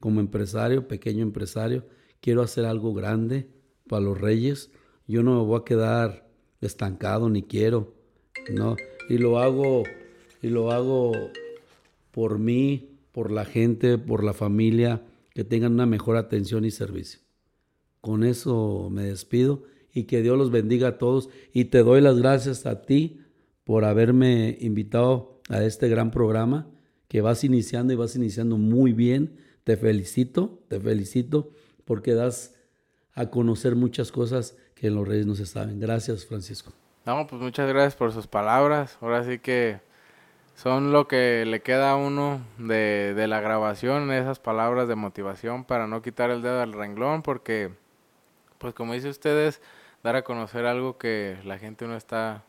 [0.00, 1.86] Como empresario, pequeño empresario,
[2.20, 3.48] quiero hacer algo grande
[3.88, 4.70] para los reyes.
[5.06, 6.28] Yo no me voy a quedar
[6.60, 7.94] estancado ni quiero,
[8.52, 8.76] ¿no?
[9.08, 9.82] Y lo hago
[10.42, 11.12] y lo hago
[12.10, 17.20] por mí, por la gente, por la familia, que tengan una mejor atención y servicio.
[18.00, 19.62] Con eso me despido
[19.92, 23.20] y que Dios los bendiga a todos y te doy las gracias a ti
[23.62, 26.66] por haberme invitado a este gran programa
[27.06, 29.36] que vas iniciando y vas iniciando muy bien.
[29.62, 31.52] Te felicito, te felicito
[31.84, 32.56] porque das
[33.12, 35.78] a conocer muchas cosas que en los Reyes no se saben.
[35.78, 36.72] Gracias, Francisco.
[37.06, 38.98] No, pues muchas gracias por sus palabras.
[39.00, 39.78] Ahora sí que
[40.54, 45.64] son lo que le queda a uno de, de la grabación, esas palabras de motivación
[45.64, 47.72] para no quitar el dedo al renglón, porque
[48.58, 49.60] pues como dice ustedes,
[50.02, 52.44] dar a conocer algo que la gente no está,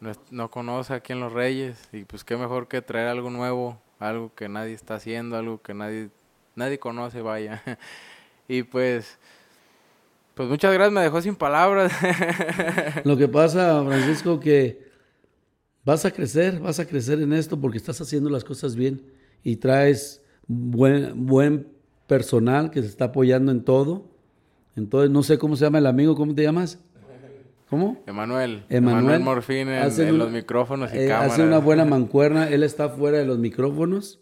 [0.00, 1.88] no, no conoce aquí en Los Reyes.
[1.92, 5.74] Y pues qué mejor que traer algo nuevo, algo que nadie está haciendo, algo que
[5.74, 6.10] nadie,
[6.54, 7.62] nadie conoce, vaya.
[8.48, 9.18] y pues...
[10.34, 11.92] Pues muchas gracias, me dejó sin palabras.
[13.04, 14.87] Lo que pasa, Francisco, que
[15.88, 19.00] vas a crecer, vas a crecer en esto porque estás haciendo las cosas bien
[19.42, 21.66] y traes buen, buen
[22.06, 24.04] personal que se está apoyando en todo.
[24.76, 26.78] Entonces, no sé cómo se llama el amigo, ¿cómo te llamas?
[27.70, 28.02] ¿Cómo?
[28.06, 28.64] Emanuel.
[28.68, 31.32] Emanuel Morfín en, los micrófonos y eh, cámaras.
[31.32, 34.20] Hace una buena mancuerna, él está fuera de los micrófonos,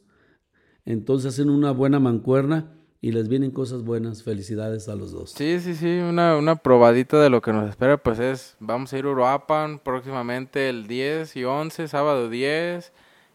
[0.84, 4.24] entonces hacen una buena mancuerna y les vienen cosas buenas.
[4.24, 5.30] Felicidades a los dos.
[5.30, 8.98] Sí, sí, sí, una, una probadita de lo que nos espera, pues es, vamos a
[8.98, 12.92] ir a Uruapan próximamente el 10 y 11, sábado 10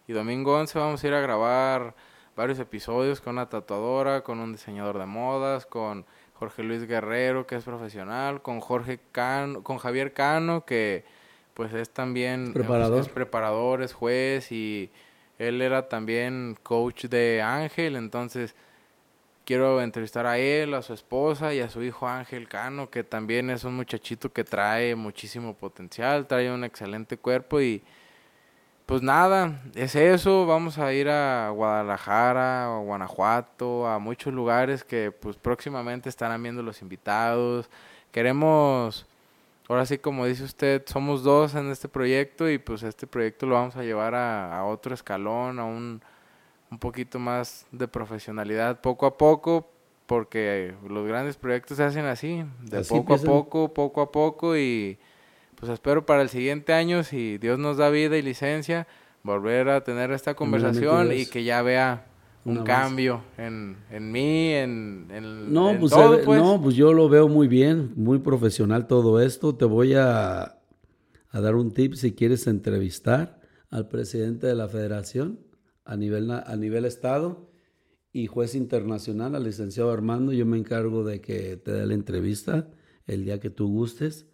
[0.09, 1.95] y domingo 11 vamos a ir a grabar
[2.35, 7.55] varios episodios con una tatuadora, con un diseñador de modas, con Jorge Luis Guerrero, que
[7.55, 11.05] es profesional, con Jorge Cano, con Javier Cano, que
[11.53, 14.91] pues es también preparador, es preparador, es juez y
[15.39, 18.53] él era también coach de Ángel, entonces
[19.45, 23.49] quiero entrevistar a él, a su esposa y a su hijo Ángel Cano, que también
[23.49, 27.83] es un muchachito que trae muchísimo potencial, trae un excelente cuerpo y
[28.85, 35.11] pues nada, es eso, vamos a ir a Guadalajara, a Guanajuato, a muchos lugares que
[35.11, 37.69] pues próximamente estarán viendo los invitados.
[38.11, 39.05] Queremos,
[39.69, 43.55] ahora sí como dice usted, somos dos en este proyecto y pues este proyecto lo
[43.55, 46.01] vamos a llevar a, a otro escalón, a un
[46.71, 49.69] un poquito más de profesionalidad poco a poco,
[50.05, 54.97] porque los grandes proyectos se hacen así, de poco a poco, poco a poco y
[55.55, 58.87] pues espero para el siguiente año, si Dios nos da vida y licencia,
[59.21, 62.07] volver a tener esta conversación y que ya vea
[62.43, 66.41] un cambio en, en mí, en, en, no, pues, todo, pues.
[66.41, 69.53] No, pues yo lo veo muy bien, muy profesional todo esto.
[69.53, 70.57] Te voy a,
[71.29, 75.50] a dar un tip si quieres entrevistar al presidente de la federación
[75.91, 77.49] a nivel, a nivel estado
[78.13, 80.31] y juez internacional, al licenciado Armando.
[80.31, 82.69] Yo me encargo de que te dé la entrevista
[83.07, 84.25] el día que tú gustes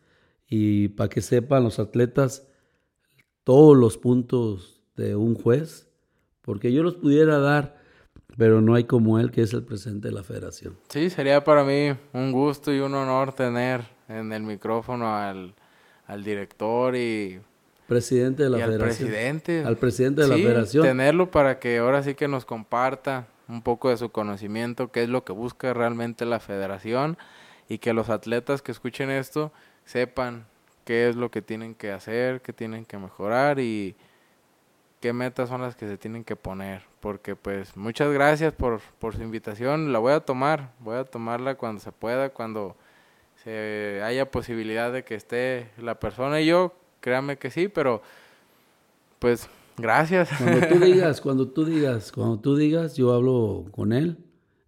[0.48, 2.48] y para que sepan los atletas
[3.44, 5.90] todos los puntos de un juez,
[6.44, 7.82] porque yo los pudiera dar,
[8.38, 10.78] pero no hay como él que es el presidente de la federación.
[10.90, 15.56] Sí, sería para mí un gusto y un honor tener en el micrófono al,
[16.06, 17.40] al director y
[17.88, 18.90] presidente de la y federación.
[18.90, 19.64] Al presidente.
[19.66, 20.84] Al presidente de la federación.
[20.84, 25.10] Tenerlo para que ahora sí que nos comparta un poco de su conocimiento, qué es
[25.10, 27.18] lo que busca realmente la federación
[27.70, 29.52] y que los atletas que escuchen esto
[29.86, 30.46] sepan
[30.86, 33.96] qué es lo que tienen que hacer, qué tienen que mejorar y
[35.00, 36.84] qué metas son las que se tienen que poner.
[37.00, 41.56] Porque pues muchas gracias por, por su invitación, la voy a tomar, voy a tomarla
[41.56, 42.76] cuando se pueda, cuando
[43.44, 48.02] se haya posibilidad de que esté la persona y yo créame que sí, pero
[49.20, 50.30] pues gracias.
[50.38, 54.18] Cuando tú digas, cuando tú digas, cuando tú digas, yo hablo con él,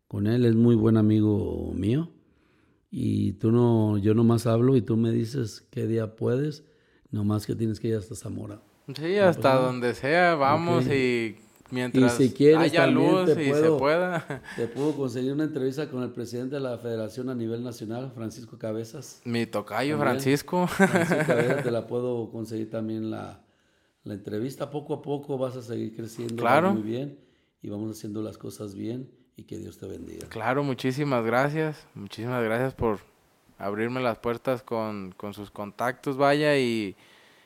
[0.08, 2.10] con él es muy buen amigo mío
[2.92, 6.64] y tú no, yo nomás hablo y tú me dices qué día puedes,
[7.12, 8.62] nomás que tienes que ir hasta Zamora.
[8.96, 11.38] Sí, hasta donde sea, vamos y
[11.72, 14.44] mientras y si quieres, haya luz y se pueda.
[14.56, 18.58] Te puedo conseguir una entrevista con el presidente de la federación a nivel nacional, Francisco
[18.58, 19.22] Cabezas.
[19.26, 20.68] Mi tocayo, Francisco.
[20.68, 23.42] Francisco Cabezas, te la puedo conseguir también la,
[24.04, 24.70] la entrevista.
[24.70, 26.74] Poco a poco vas a seguir creciendo claro.
[26.74, 27.20] muy bien
[27.62, 30.28] y vamos haciendo las cosas bien y que Dios te bendiga.
[30.28, 31.88] Claro, muchísimas gracias.
[31.94, 33.00] Muchísimas gracias por
[33.58, 36.96] abrirme las puertas con, con sus contactos, vaya, y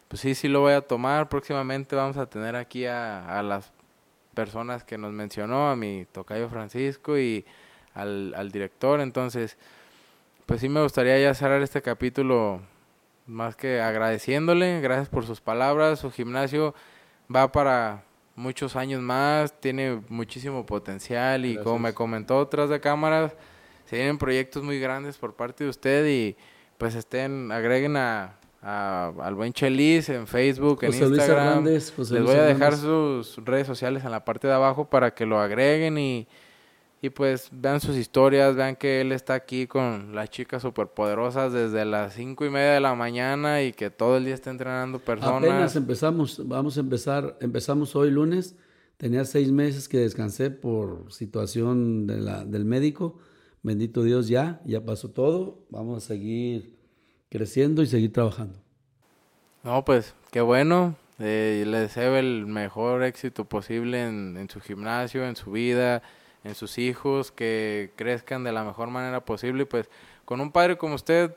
[0.07, 1.27] pues sí, sí lo voy a tomar.
[1.29, 3.71] Próximamente vamos a tener aquí a, a las
[4.33, 7.45] personas que nos mencionó, a mi tocayo Francisco y
[7.93, 8.99] al, al director.
[8.99, 9.57] Entonces,
[10.45, 12.61] pues sí me gustaría ya cerrar este capítulo
[13.25, 16.73] más que agradeciéndole, gracias por sus palabras, su gimnasio
[17.33, 18.03] va para
[18.35, 23.33] muchos años más, tiene muchísimo potencial y como me comentó tras de cámaras,
[23.85, 26.35] se vienen proyectos muy grandes por parte de usted y
[26.77, 31.65] pues estén, agreguen a, al buen Chelis en Facebook, en Instagram.
[31.65, 35.37] Les voy a dejar sus redes sociales en la parte de abajo para que lo
[35.37, 36.27] agreguen y,
[37.01, 41.83] y pues vean sus historias, vean que él está aquí con las chicas superpoderosas desde
[41.83, 45.43] las cinco y media de la mañana y que todo el día está entrenando personas.
[45.43, 48.55] Apenas empezamos, vamos a empezar, empezamos hoy lunes,
[48.95, 53.19] tenía seis meses que descansé por situación de la, del médico,
[53.61, 56.81] bendito Dios ya, ya pasó todo, vamos a seguir
[57.33, 58.59] creciendo y seguir trabajando.
[59.63, 60.95] No, pues qué bueno.
[61.17, 66.03] Eh, le deseo el mejor éxito posible en, en, su gimnasio, en su vida,
[66.43, 69.63] en sus hijos, que crezcan de la mejor manera posible.
[69.63, 69.89] Y pues
[70.25, 71.35] con un padre como usted,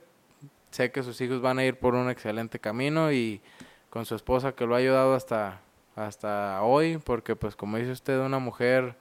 [0.71, 3.41] sé que sus hijos van a ir por un excelente camino y
[3.89, 5.63] con su esposa que lo ha ayudado hasta,
[5.95, 8.97] hasta hoy, porque pues como dice usted, una mujer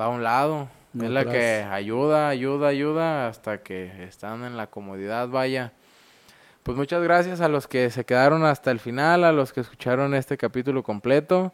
[0.00, 4.56] va a un lado, No es la que ayuda, ayuda, ayuda hasta que están en
[4.56, 5.74] la comodidad, vaya.
[6.62, 10.14] Pues muchas gracias a los que se quedaron hasta el final, a los que escucharon
[10.14, 11.52] este capítulo completo.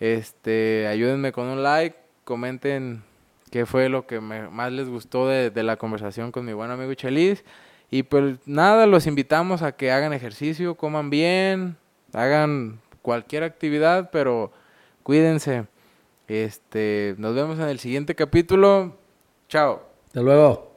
[0.00, 3.02] Este, ayúdenme con un like, comenten
[3.50, 6.70] qué fue lo que me- más les gustó de, de la conversación con mi buen
[6.70, 7.44] amigo Chelis.
[7.90, 11.76] Y pues nada, los invitamos a que hagan ejercicio, coman bien,
[12.14, 14.52] hagan cualquier actividad, pero
[15.02, 15.66] cuídense.
[16.28, 18.96] Este, nos vemos en el siguiente capítulo.
[19.48, 19.82] Chao.
[20.06, 20.72] Hasta luego.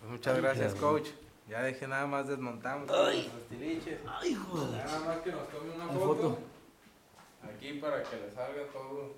[0.00, 1.08] Pues muchas gracias, coach.
[1.48, 4.00] Ya dejé nada más desmontamos los tiliches.
[4.06, 4.84] Ay, joder.
[4.84, 6.14] Nada más que nos tome una Una foto.
[6.14, 6.38] foto.
[7.42, 9.14] Aquí para que le salga todo.